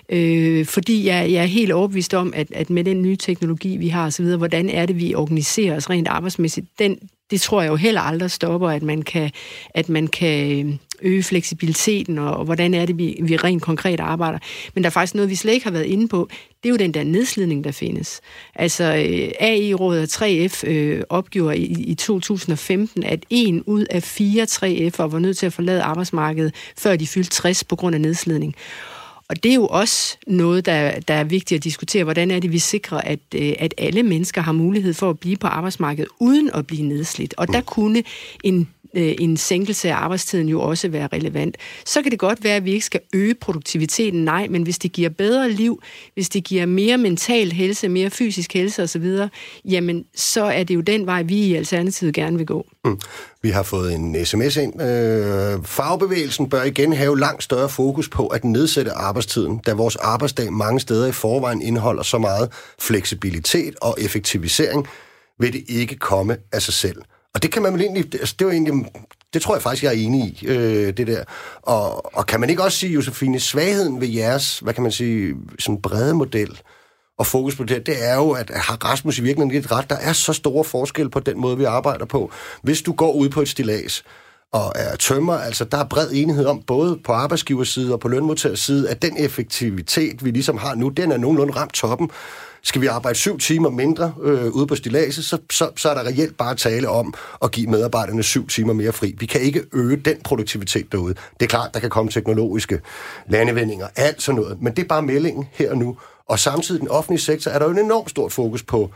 [0.08, 3.88] Øh, fordi jeg, jeg er helt overbevist om, at, at med den nye teknologi, vi
[3.88, 6.98] har osv., hvordan er det, vi organiserer os rent arbejdsmæssigt, den,
[7.30, 9.30] det tror jeg jo heller aldrig stopper, at man kan,
[9.70, 14.00] at man kan øh, øge fleksibiliteten, og, og hvordan er det, vi, vi rent konkret
[14.00, 14.38] arbejder.
[14.74, 16.28] Men der er faktisk noget, vi slet ikke har været inde på.
[16.62, 18.20] Det er jo den der nedslidning, der findes.
[18.54, 24.44] Altså, øh, AI-rådet og 3F øh, opgjorde i, i 2015, at en ud af fire
[24.44, 28.54] 3F'er var nødt til at forlade arbejdsmarkedet, før de fyldte 60 på grund af nedslidning.
[29.28, 32.04] Og det er jo også noget, der, der er vigtigt at diskutere.
[32.04, 35.36] Hvordan er det, vi sikrer, at, øh, at alle mennesker har mulighed for at blive
[35.36, 37.34] på arbejdsmarkedet uden at blive nedslidt?
[37.36, 38.02] Og der kunne
[38.44, 41.56] en Øh, en sænkelse af arbejdstiden jo også være relevant.
[41.86, 44.92] Så kan det godt være, at vi ikke skal øge produktiviteten, nej, men hvis det
[44.92, 45.82] giver bedre liv,
[46.14, 49.18] hvis det giver mere mental helse, mere fysisk helse osv.,
[49.64, 52.66] jamen så er det jo den vej, vi i Alternativet gerne vil gå.
[52.84, 53.00] Mm.
[53.42, 54.82] Vi har fået en sms ind.
[54.82, 60.52] Øh, fagbevægelsen bør igen have langt større fokus på at nedsætte arbejdstiden, da vores arbejdsdag
[60.52, 64.86] mange steder i forvejen indeholder så meget fleksibilitet og effektivisering,
[65.38, 67.02] vil det ikke komme af sig selv.
[67.34, 68.74] Og det kan man vel egentlig, altså det var egentlig,
[69.34, 71.24] det tror jeg faktisk, jeg er enig i, øh, det der.
[71.62, 75.34] Og, og kan man ikke også sige, Josefine, svagheden ved jeres, hvad kan man sige,
[75.58, 76.60] sådan brede model,
[77.18, 79.96] og fokus på det, det er jo, at har Rasmus i virkeligheden lidt ret, der
[79.96, 82.30] er så store forskel på den måde, vi arbejder på.
[82.62, 84.04] Hvis du går ud på et stilas,
[84.52, 85.34] og er tømmer.
[85.34, 90.24] Altså, der er bred enighed om, både på arbejdsgiverside og på lønmodtagerside, at den effektivitet,
[90.24, 92.10] vi ligesom har nu, den er nogenlunde ramt toppen.
[92.62, 96.04] Skal vi arbejde syv timer mindre øh, ude på stilaset, så, så, så er der
[96.04, 99.14] reelt bare tale om at give medarbejderne syv timer mere fri.
[99.18, 101.14] Vi kan ikke øge den produktivitet derude.
[101.14, 102.80] Det er klart, der kan komme teknologiske
[103.28, 105.96] landevendinger, alt sådan noget, men det er bare meldingen her og nu.
[106.28, 108.90] Og samtidig den offentlige sektor er der jo en enormt stort fokus på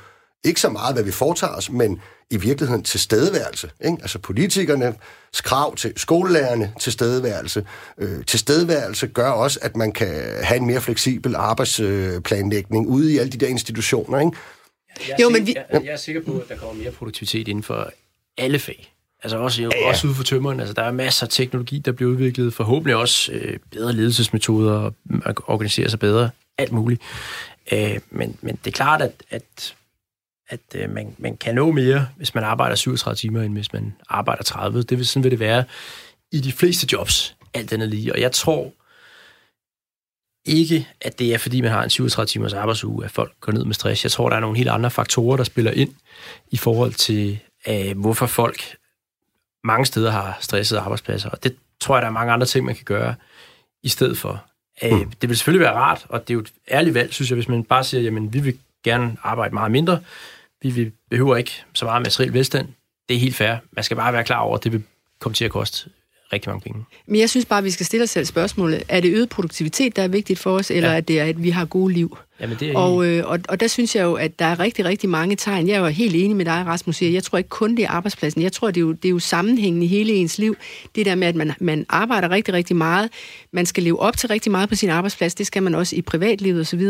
[0.44, 3.70] ikke så meget, hvad vi foretager os, men i virkeligheden til stedeværelse.
[3.84, 3.96] Ikke?
[4.00, 4.96] Altså politikernes
[5.44, 7.66] krav til skolelærerne til stedeværelse.
[7.98, 13.18] Øh, til stedeværelse gør også, at man kan have en mere fleksibel arbejdsplanlægning ude i
[13.18, 14.20] alle de der institutioner.
[14.20, 14.32] Ikke?
[15.08, 15.54] Jeg er, jo, men vi...
[15.72, 17.92] jeg, jeg er sikker på, at der kommer mere produktivitet inden for
[18.38, 18.92] alle fag.
[19.22, 19.88] Altså også, ja, ja.
[19.88, 20.60] også ude for tømmeren.
[20.60, 22.54] Altså, der er masser af teknologi, der bliver udviklet.
[22.54, 24.90] Forhåbentlig også øh, bedre ledelsesmetoder,
[25.24, 26.30] at organisere sig bedre.
[26.58, 27.02] Alt muligt.
[27.72, 29.74] Øh, men, men det er klart, at, at
[30.52, 33.94] at øh, man, man kan nå mere, hvis man arbejder 37 timer, end hvis man
[34.08, 34.82] arbejder 30.
[34.82, 35.64] Det vil, sådan vil det være
[36.32, 38.12] i de fleste jobs, alt andet lige.
[38.12, 38.72] Og jeg tror
[40.44, 43.64] ikke, at det er, fordi man har en 37 timers arbejdsuge, at folk går ned
[43.64, 44.04] med stress.
[44.04, 45.94] Jeg tror, der er nogle helt andre faktorer, der spiller ind
[46.50, 47.38] i forhold til,
[47.68, 48.76] øh, hvorfor folk
[49.64, 51.30] mange steder har stressede arbejdspladser.
[51.30, 53.14] Og det tror jeg, der er mange andre ting, man kan gøre
[53.82, 54.44] i stedet for.
[54.82, 55.10] Øh, mm.
[55.10, 57.48] Det vil selvfølgelig være rart, og det er jo et ærligt valg, synes jeg, hvis
[57.48, 60.00] man bare siger, jamen, vi vil gerne arbejde meget mindre,
[60.62, 62.68] vi, vi behøver ikke så meget materiel velstand.
[63.08, 63.54] Det er helt fair.
[63.72, 64.82] Man skal bare være klar over, at det vil
[65.20, 65.90] komme til at koste
[66.32, 66.84] rigtig mange penge.
[67.06, 68.82] Men jeg synes bare, at vi skal stille os selv spørgsmålet.
[68.88, 70.96] Er det øget produktivitet, der er vigtigt for os, eller ja.
[70.96, 72.18] er det, at vi har gode liv?
[72.40, 74.84] Jamen, det er og, øh, og, og der synes jeg jo, at der er rigtig,
[74.84, 75.68] rigtig mange tegn.
[75.68, 77.02] Jeg er jo helt enig med dig, Rasmus.
[77.02, 78.42] Jeg tror ikke kun, det er arbejdspladsen.
[78.42, 80.56] Jeg tror, det er jo, det er jo sammenhængen i hele ens liv.
[80.94, 83.10] Det der med, at man, man arbejder rigtig, rigtig meget.
[83.52, 85.34] Man skal leve op til rigtig meget på sin arbejdsplads.
[85.34, 86.82] Det skal man også i privatlivet osv.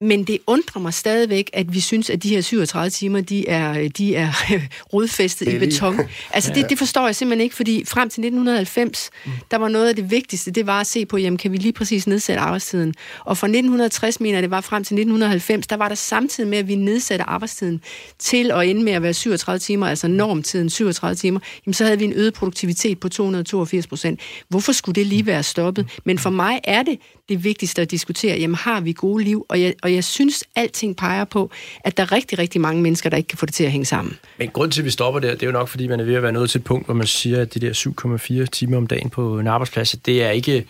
[0.00, 3.88] Men det undrer mig stadigvæk, at vi synes, at de her 37 timer, de er,
[3.88, 4.32] de er
[4.92, 6.00] rodfæstet i beton.
[6.30, 9.32] Altså, det, det forstår jeg simpelthen ikke, fordi frem til 1990, mm.
[9.50, 11.72] der var noget af det vigtigste, det var at se på, jamen, kan vi lige
[11.72, 12.94] præcis nedsætte arbejdstiden?
[13.24, 16.68] Og fra 1960, mener det var frem til 1990, der var der samtidig med, at
[16.68, 17.80] vi nedsatte arbejdstiden
[18.18, 21.98] til at ende med at være 37 timer, altså normtiden 37 timer, jamen, så havde
[21.98, 24.20] vi en øget produktivitet på 282 procent.
[24.48, 26.00] Hvorfor skulle det lige være stoppet?
[26.04, 29.46] Men for mig er det det vigtigste at diskutere, jamen, har vi gode liv?
[29.48, 31.50] Og jeg, og jeg synes, alting peger på,
[31.84, 33.84] at der er rigtig, rigtig mange mennesker, der ikke kan få det til at hænge
[33.84, 34.18] sammen.
[34.38, 36.14] Men grund til, at vi stopper der, det er jo nok, fordi man er ved
[36.14, 38.86] at være nået til et punkt, hvor man siger, at de der 7,4 timer om
[38.86, 40.66] dagen på en arbejdsplads, det er ikke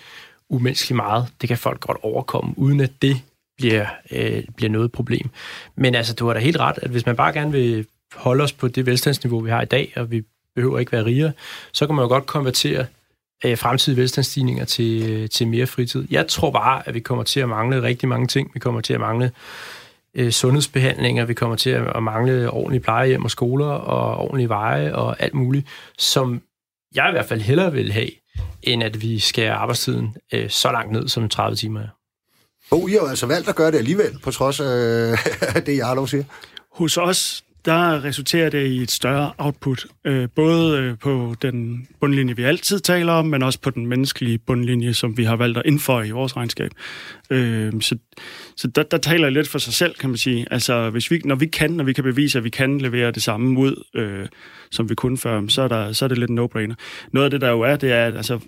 [0.49, 1.27] umenneskeligt meget.
[1.41, 3.21] Det kan folk godt overkomme, uden at det
[3.57, 5.31] bliver, øh, bliver noget problem.
[5.77, 8.53] Men altså, du har da helt ret, at hvis man bare gerne vil holde os
[8.53, 10.23] på det velstandsniveau, vi har i dag, og vi
[10.55, 11.33] behøver ikke være rigere,
[11.73, 12.87] så kan man jo godt konvertere
[13.45, 16.07] øh, fremtidige velstandsstigninger til, til mere fritid.
[16.11, 18.51] Jeg tror bare, at vi kommer til at mangle rigtig mange ting.
[18.55, 19.33] Vi kommer til at mangle
[20.15, 25.23] øh, sundhedsbehandlinger, vi kommer til at mangle ordentlige plejehjem og skoler og ordentlige veje og
[25.23, 25.67] alt muligt,
[25.99, 26.43] som
[26.95, 28.11] jeg i hvert fald hellere vil have,
[28.63, 31.89] end at vi skærer arbejdstiden øh, så langt ned som 30 timer er.
[32.71, 35.17] Bo, I har altså valgt at gøre det alligevel, på trods af
[35.67, 36.25] det, Jarlov siger.
[36.73, 42.37] Hos os, der resulterer det i et større output, øh, både øh, på den bundlinje,
[42.37, 45.63] vi altid taler om, men også på den menneskelige bundlinje, som vi har valgt at
[45.67, 46.71] indføje i vores regnskab.
[47.31, 47.97] Øh, så
[48.57, 50.47] så der, der taler jeg lidt for sig selv, kan man sige.
[50.51, 53.23] Altså, hvis vi, når vi kan, når vi kan bevise, at vi kan levere det
[53.23, 54.27] samme ud, øh,
[54.71, 56.75] som vi kunne før, så er, der, så er det lidt en no-brainer.
[57.13, 58.39] Noget af det, der jo er, det er, at altså,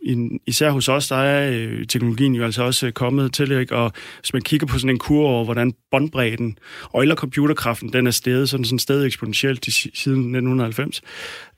[0.47, 3.77] især hos os, der er øh, teknologien jo altså også øh, kommet til, ikke?
[3.77, 8.07] og hvis man kigger på sådan en kur over, hvordan båndbredden og eller computerkraften, den
[8.07, 9.65] er steget sådan, sådan stadig eksponentielt
[9.95, 11.01] siden 1990.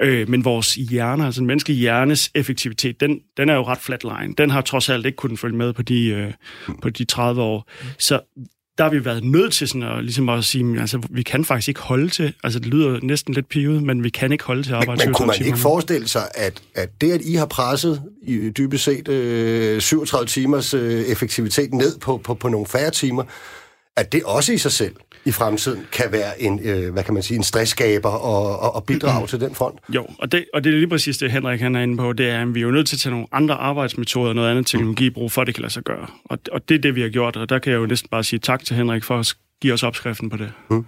[0.03, 4.35] Øh, men vores hjerner, altså menneske hjernes effektivitet, den, den er jo ret flatline.
[4.39, 6.33] Den har trods alt ikke kunnet følge med på de, øh,
[6.83, 7.71] på de 30 år.
[7.99, 8.21] Så
[8.79, 11.69] der har vi været nødt til sådan at, ligesom at sige, altså, vi kan faktisk
[11.69, 14.71] ikke holde til, altså det lyder næsten lidt pivet, men vi kan ikke holde til
[14.71, 17.47] at arbejde Men, men kunne man ikke forestille sig, at, at det, at I har
[17.47, 22.91] presset i dybest set øh, 37 timers øh, effektivitet ned på, på, på nogle færre
[22.91, 23.23] timer,
[23.97, 24.95] at det også i sig selv
[25.25, 28.85] i fremtiden kan være en, øh, hvad kan man sige, en stressskaber og, og, og
[28.85, 29.79] bidrage til den front.
[29.95, 32.29] Jo, og det, og det er lige præcis det, Henrik han er inde på, det
[32.29, 34.67] er, at vi er jo nødt til at tage nogle andre arbejdsmetoder og noget andet
[34.67, 36.07] teknologi i brug, for at det kan lade sig gøre.
[36.25, 38.25] Og, og det er det, vi har gjort, og der kan jeg jo næsten bare
[38.25, 40.53] sige tak til Henrik for at give os opskriften på det.
[40.71, 40.87] Mm.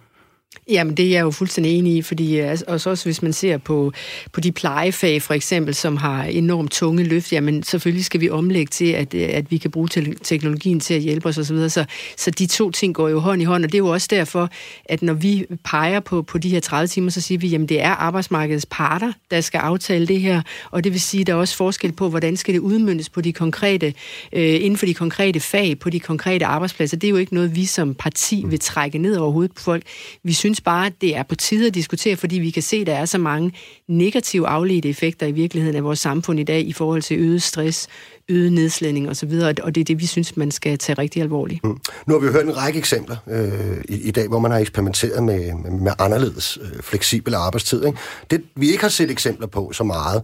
[0.69, 3.33] Jamen, det er jeg jo fuldstændig enig i, fordi øh, altså, også, også hvis man
[3.33, 3.93] ser på,
[4.33, 8.71] på de plejefag, for eksempel, som har enormt tunge løft, jamen selvfølgelig skal vi omlægge
[8.71, 9.89] til, at, øh, at vi kan bruge
[10.23, 11.85] teknologien til at hjælpe os osv., så,
[12.17, 14.49] så de to ting går jo hånd i hånd, og det er jo også derfor,
[14.85, 17.83] at når vi peger på, på de her 30 timer, så siger vi, jamen det
[17.83, 21.37] er arbejdsmarkedets parter, der skal aftale det her, og det vil sige, at der er
[21.37, 23.95] også forskel på, hvordan skal det udmyndes på de konkrete,
[24.33, 26.97] øh, inden for de konkrete fag, på de konkrete arbejdspladser.
[26.97, 29.83] Det er jo ikke noget, vi som parti vil trække ned over hovedet på folk.
[30.23, 32.87] Vi synes bare, at det er på tide at diskutere, fordi vi kan se, at
[32.87, 33.53] der er så mange
[33.89, 37.89] negative afledte effekter i virkeligheden af vores samfund i dag i forhold til øget stress,
[38.29, 39.33] øget nedslidning osv.,
[39.63, 41.65] og det er det, vi synes, man skal tage rigtig alvorligt.
[41.65, 41.79] Mm.
[42.07, 44.59] Nu har vi jo hørt en række eksempler øh, i, i dag, hvor man har
[44.59, 47.85] eksperimenteret med, med, med anderledes øh, fleksibel arbejdstid.
[47.85, 47.99] Ikke?
[48.31, 50.23] Det, vi ikke har set eksempler på så meget,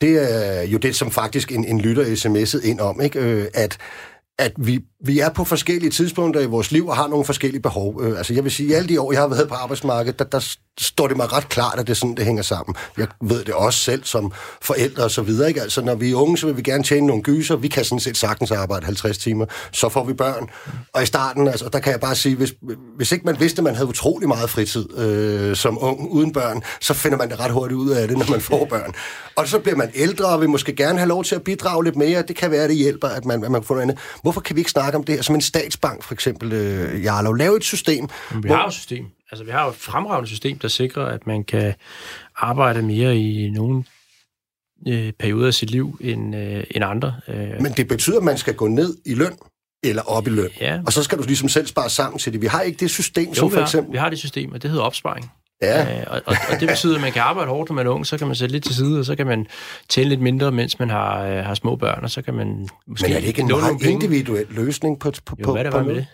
[0.00, 3.20] det er jo det, som faktisk en, en lytter sms'et ind om, ikke?
[3.20, 3.78] Øh, at
[4.38, 8.02] at vi, vi er på forskellige tidspunkter i vores liv og har nogle forskellige behov.
[8.02, 10.24] Øh, altså jeg vil sige, at alle de år, jeg har været på arbejdsmarkedet, der,
[10.24, 12.74] der står det mig ret klart, at det er sådan, det hænger sammen.
[12.98, 15.48] Jeg ved det også selv som forældre og så videre.
[15.48, 15.62] Ikke?
[15.62, 17.56] Altså når vi er unge, så vil vi gerne tjene nogle gyser.
[17.56, 19.46] Vi kan sådan set sagtens arbejde 50 timer.
[19.72, 20.48] Så får vi børn.
[20.94, 22.54] Og i starten, altså, der kan jeg bare sige, hvis,
[22.96, 26.62] hvis ikke man vidste, at man havde utrolig meget fritid øh, som ung uden børn,
[26.80, 28.94] så finder man det ret hurtigt ud af det, når man får børn.
[29.36, 31.96] Og så bliver man ældre og vil måske gerne have lov til at bidrage lidt
[31.96, 32.22] mere.
[32.22, 33.98] Det kan være, at det hjælper, at man, at man får noget andet.
[34.22, 37.36] Hvorfor kan vi ikke snakke om det her som en statsbank, for eksempel, øh, Jarlov?
[37.36, 38.08] Lave et system.
[38.32, 38.56] Men vi hvor...
[38.56, 39.06] har jo et system.
[39.30, 41.74] Altså, vi har jo et fremragende system, der sikrer, at man kan
[42.36, 43.84] arbejde mere i nogle
[44.88, 47.14] øh, perioder af sit liv end, øh, end andre.
[47.28, 47.62] Øh.
[47.62, 49.36] Men det betyder, at man skal gå ned i løn
[49.82, 50.48] eller op i løn.
[50.60, 50.80] Ja.
[50.86, 52.40] Og så skal du ligesom selv spare sammen til det.
[52.40, 53.92] Vi har ikke det system, jo, som for eksempel...
[53.92, 55.32] vi har det system, og det hedder opsparing.
[55.62, 56.00] Ja.
[56.00, 58.06] Øh, og, og, og det betyder, at man kan arbejde hårdt, når man er ung,
[58.06, 59.46] så kan man sætte lidt til side, og så kan man
[59.88, 63.06] tjene lidt mindre, mens man har, øh, har små børn, og så kan man måske...
[63.08, 65.82] Men er det ikke en meget individuel løsning på, på, jo, hvad er det på
[65.82, 66.06] med det?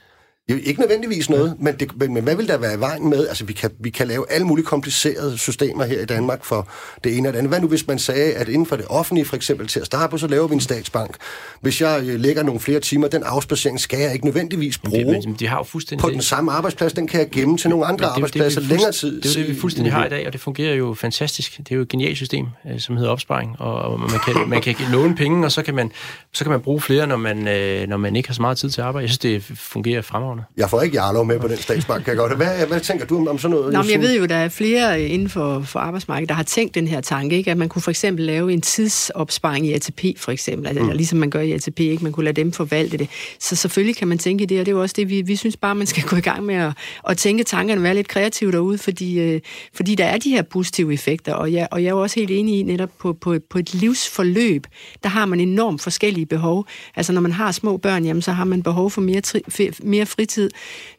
[0.51, 1.55] Jo, ikke nødvendigvis noget, ja.
[1.59, 3.29] men, det, men, men hvad vil der være i vejen med?
[3.29, 6.69] Altså, vi kan, vi kan lave alle mulige komplicerede systemer her i Danmark for
[7.05, 7.51] det ene og det andet.
[7.51, 10.11] Hvad nu, hvis man sagde, at inden for det offentlige, for eksempel til at starte
[10.11, 11.17] på, så laver vi en statsbank.
[11.61, 15.23] Hvis jeg øh, lægger nogle flere timer, den afspacering skal jeg ikke nødvendigvis bruge men,
[15.25, 16.93] men, de har jo fuldstændig på den samme arbejdsplads.
[16.93, 19.21] Den kan jeg gemme til nogle andre det, arbejdspladser det, længere tid.
[19.21, 21.59] Det er det, vi fuldstændig har i dag, og det fungerer jo fantastisk.
[21.59, 24.75] Det er jo et genialt system, øh, som hedder opsparing, og man kan, man kan
[24.93, 25.93] låne penge, og så kan man,
[26.33, 28.71] så kan man bruge flere, når man, øh, når man ikke har så meget tid
[28.71, 29.03] til at arbejde.
[29.03, 30.36] Jeg synes, det fungerer fremragende
[30.70, 32.37] får ikke Jarlov med på den statsbank, kan jeg godt.
[32.37, 33.72] Hvad, hvad tænker du om, sådan noget?
[33.72, 36.74] Nå, men jeg ved jo, der er flere inden for, for arbejdsmarkedet, der har tænkt
[36.74, 37.51] den her tanke, ikke?
[37.51, 40.91] at man kunne for eksempel lave en tidsopsparing i ATP, for eksempel, altså, mm.
[40.91, 42.03] ligesom man gør i ATP, ikke?
[42.03, 43.09] man kunne lade dem forvalte det.
[43.41, 45.37] Så selvfølgelig kan man tænke i det, og det er jo også det, vi, vi
[45.37, 46.72] synes bare, man skal gå i gang med at,
[47.09, 49.41] at tænke tankerne, være lidt kreativ derude, fordi, øh,
[49.74, 52.30] fordi der er de her positive effekter, og jeg, og jeg er jo også helt
[52.30, 54.66] enig i netop på, på, på et livsforløb,
[55.03, 56.66] der har man enormt forskellige behov.
[56.97, 59.41] Altså når man har små børn, jamen, så har man behov for mere, tri,
[59.82, 60.51] mere fritid,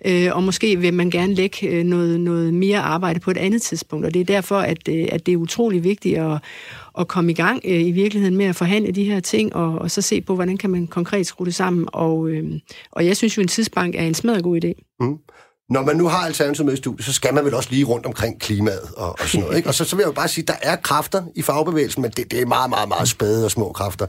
[0.06, 3.62] øh, og måske vil man gerne lægge øh, noget, noget mere arbejde på et andet
[3.62, 6.40] tidspunkt, og det er derfor, at, øh, at det er utrolig vigtigt at,
[7.00, 9.92] at komme i gang øh, i virkeligheden med at forhandle de her ting, og, og
[9.92, 12.60] så se på, hvordan kan man konkret skrue det sammen, og, øh,
[12.92, 14.96] og jeg synes jo, en tidsbank er en smadret god idé.
[15.00, 15.18] Mm
[15.70, 18.06] når man nu har Alternativet med i studiet, så skal man vel også lige rundt
[18.06, 19.58] omkring klimaet og, og sådan noget.
[19.58, 19.70] Ikke?
[19.70, 22.12] Og så, så vil jeg jo bare sige, at der er kræfter i fagbevægelsen, men
[22.12, 24.08] det, det er meget, meget, meget spæde og små kræfter,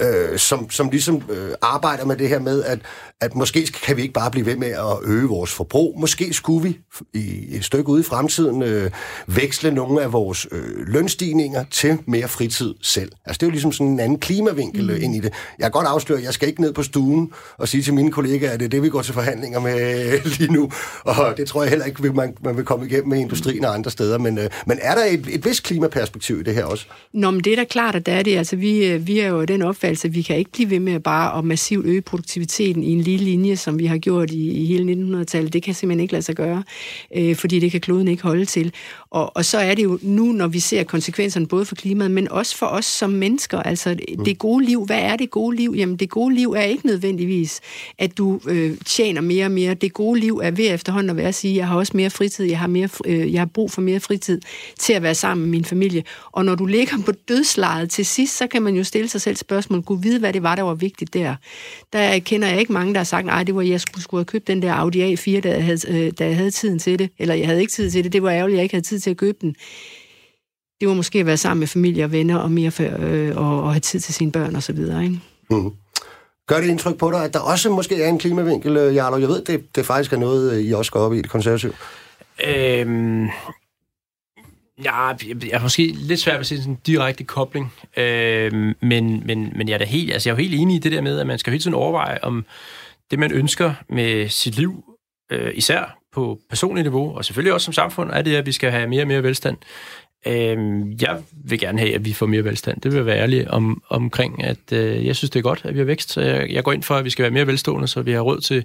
[0.00, 2.78] øh, som, som ligesom øh, arbejder med det her med, at,
[3.20, 6.00] at måske kan vi ikke bare blive ved med at øge vores forbrug.
[6.00, 6.78] Måske skulle vi
[7.14, 8.90] i et stykke ude i fremtiden øh,
[9.26, 13.12] veksle nogle af vores øh, lønstigninger til mere fritid selv.
[13.26, 15.02] Altså det er jo ligesom sådan en anden klimavinkel mm.
[15.02, 15.32] ind i det.
[15.58, 18.12] Jeg kan godt afsløre, at jeg skal ikke ned på stuen og sige til mine
[18.12, 20.70] kollegaer, at det er det, vi går til forhandlinger med lige nu.
[21.02, 23.90] Og det tror jeg heller ikke, man, man vil komme igennem med industrien og andre
[23.90, 24.18] steder.
[24.18, 26.86] Men, øh, men er der et, et vist klimaperspektiv i det her også?
[27.12, 28.36] Nå, men det er da klart, at der er det.
[28.38, 31.00] Altså, vi, øh, vi er jo den opfattelse, at vi kan ikke blive ved med
[31.00, 34.64] bare at massivt øge produktiviteten i en lille linje, som vi har gjort i, i
[34.66, 35.52] hele 1900-tallet.
[35.52, 36.62] Det kan simpelthen ikke lade sig gøre,
[37.16, 38.72] øh, fordi det kan kloden ikke holde til.
[39.14, 42.28] Og, og så er det jo nu, når vi ser konsekvenserne både for klimaet, men
[42.30, 43.62] også for os som mennesker.
[43.62, 45.74] Altså, det gode liv, hvad er det gode liv?
[45.76, 47.60] Jamen, det gode liv er ikke nødvendigvis,
[47.98, 49.74] at du øh, tjener mere og mere.
[49.74, 52.44] Det gode liv er ved efterhånden at være at sige, jeg har også mere fritid,
[52.44, 54.40] jeg har, mere, øh, jeg har brug for mere fritid
[54.78, 56.04] til at være sammen med min familie.
[56.32, 59.36] Og når du ligger på dødslejet til sidst, så kan man jo stille sig selv
[59.36, 61.34] spørgsmål, kunne vide, hvad det var, der var vigtigt der.
[61.92, 64.24] Der kender jeg ikke mange, der har sagt, nej, det var, jeg skulle, skulle have
[64.24, 67.10] købt den der Audi A4, da jeg, havde, øh, da jeg havde tiden til det.
[67.18, 69.10] Eller jeg havde ikke tid til det, det var ærgerligt, jeg ikke havde tid til
[69.10, 69.54] at købe den.
[70.80, 73.62] Det var måske at være sammen med familie og venner og, mere for, øh, og,
[73.62, 74.78] og have tid til sine børn osv.
[74.78, 75.20] Ikke?
[75.50, 75.72] Mm.
[76.46, 79.18] Gør det indtryk på dig, at der også måske er en klimavinkel, øh, Jarlo?
[79.18, 81.72] Jeg ved, det, det faktisk er noget, øh, I også går op i, det konservative.
[82.46, 83.24] Øhm,
[84.84, 89.52] ja, jeg er måske lidt svært at se sådan en direkte kobling, øhm, men, men,
[89.56, 91.18] men jeg er da helt, altså jeg er jo helt enig i det der med,
[91.18, 92.44] at man skal hele tiden overveje, om
[93.10, 94.84] det, man ønsker med sit liv,
[95.32, 98.70] øh, især på personligt niveau, og selvfølgelig også som samfund, er det, at vi skal
[98.70, 99.56] have mere og mere velstand.
[100.26, 100.56] Øh,
[101.02, 102.80] jeg vil gerne have, at vi får mere velstand.
[102.80, 105.74] Det vil jeg være ærlig om, omkring, at øh, jeg synes, det er godt, at
[105.74, 106.10] vi har vækst.
[106.12, 108.20] Så jeg, jeg går ind for, at vi skal være mere velstående, så vi har
[108.20, 108.64] råd til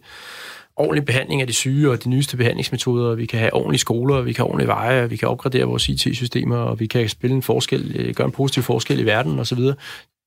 [0.75, 4.33] ordentlig behandling af de syge og de nyeste behandlingsmetoder, vi kan have ordentlige skoler, vi
[4.33, 7.95] kan have ordentlige veje, vi kan opgradere vores IT-systemer, og vi kan spille en forskel,
[7.95, 9.59] øh, gøre en positiv forskel i verden osv.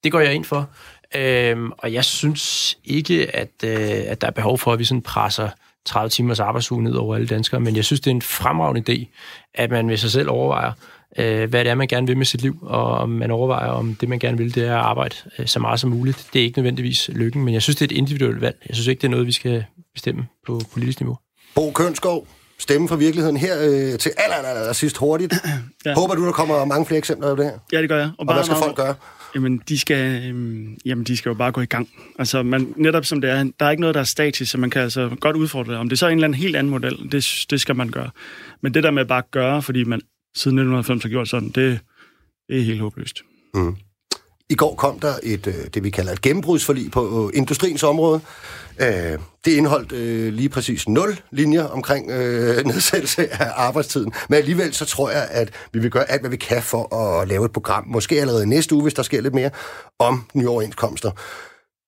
[0.05, 0.71] Det går jeg ind for.
[1.17, 5.03] Øhm, og jeg synes ikke, at, øh, at der er behov for, at vi sådan
[5.03, 5.49] presser
[5.85, 9.07] 30 timers arbejdsuge ned over alle danskere, men jeg synes, det er en fremragende idé,
[9.55, 10.73] at man ved sig selv overvejer,
[11.19, 13.95] øh, hvad det er, man gerne vil med sit liv, og om man overvejer, om
[13.95, 16.29] det, man gerne vil, det er at arbejde øh, så meget som muligt.
[16.33, 18.57] Det er ikke nødvendigvis lykken, men jeg synes, det er et individuelt valg.
[18.69, 19.65] Jeg synes ikke, det er noget, vi skal
[19.95, 21.19] bestemme på politisk niveau.
[21.55, 22.27] Bo Kønskov,
[22.59, 25.35] stemme fra virkeligheden her øh, til aller, aller, aller sidst hurtigt.
[25.85, 25.95] ja.
[25.95, 27.59] Håber du, der kommer mange flere eksempler af det her?
[27.73, 28.11] Ja, det gør jeg.
[28.19, 28.95] Og, og hvad skal folk gøre?
[29.35, 31.89] Jamen, de skal, øhm, jamen, de skal jo bare gå i gang.
[32.19, 34.71] Altså, man, netop som det er, der er ikke noget, der er statisk, så man
[34.71, 35.81] kan altså godt udfordre det.
[35.81, 38.11] Om det er så en eller anden helt anden model, det, det skal man gøre.
[38.61, 40.01] Men det der med bare at gøre, fordi man
[40.35, 41.81] siden 1990 har gjort sådan, det,
[42.49, 43.23] det er helt håbløst.
[43.55, 43.77] Mm.
[44.53, 48.21] I går kom der et, øh, det vi kalder et gennembrudsforlig på øh, industriens område.
[48.79, 49.93] Øh, det indeholdt
[50.35, 52.07] lige præcis nul linjer omkring
[52.73, 54.13] nedsættelse af arbejdstiden.
[54.29, 57.29] Men alligevel så tror jeg, at vi vil gøre alt, hvad vi kan for at
[57.29, 59.51] lave et program, måske allerede næste uge, hvis der sker lidt mere,
[59.99, 61.11] om nye overenskomster.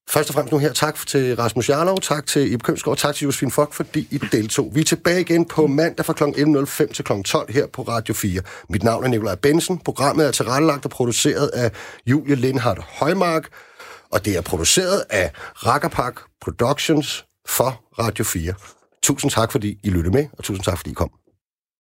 [0.09, 3.25] Først og fremmest nu her, tak til Rasmus Jarlov, tak til Ib Kømsgaard, tak til
[3.25, 4.71] Josefine Fock, fordi I deltog.
[4.73, 6.23] Vi er tilbage igen på mandag fra kl.
[6.23, 7.11] 11.05 til kl.
[7.25, 8.41] 12 her på Radio 4.
[8.69, 9.77] Mit navn er Nikolaj Bensen.
[9.77, 11.71] Programmet er tilrettelagt og produceret af
[12.05, 13.47] Julie Lindhardt Højmark,
[14.11, 18.53] og det er produceret af Rackerpark Productions for Radio 4.
[19.03, 21.24] Tusind tak, fordi I lyttede med, og tusind tak, fordi I kom.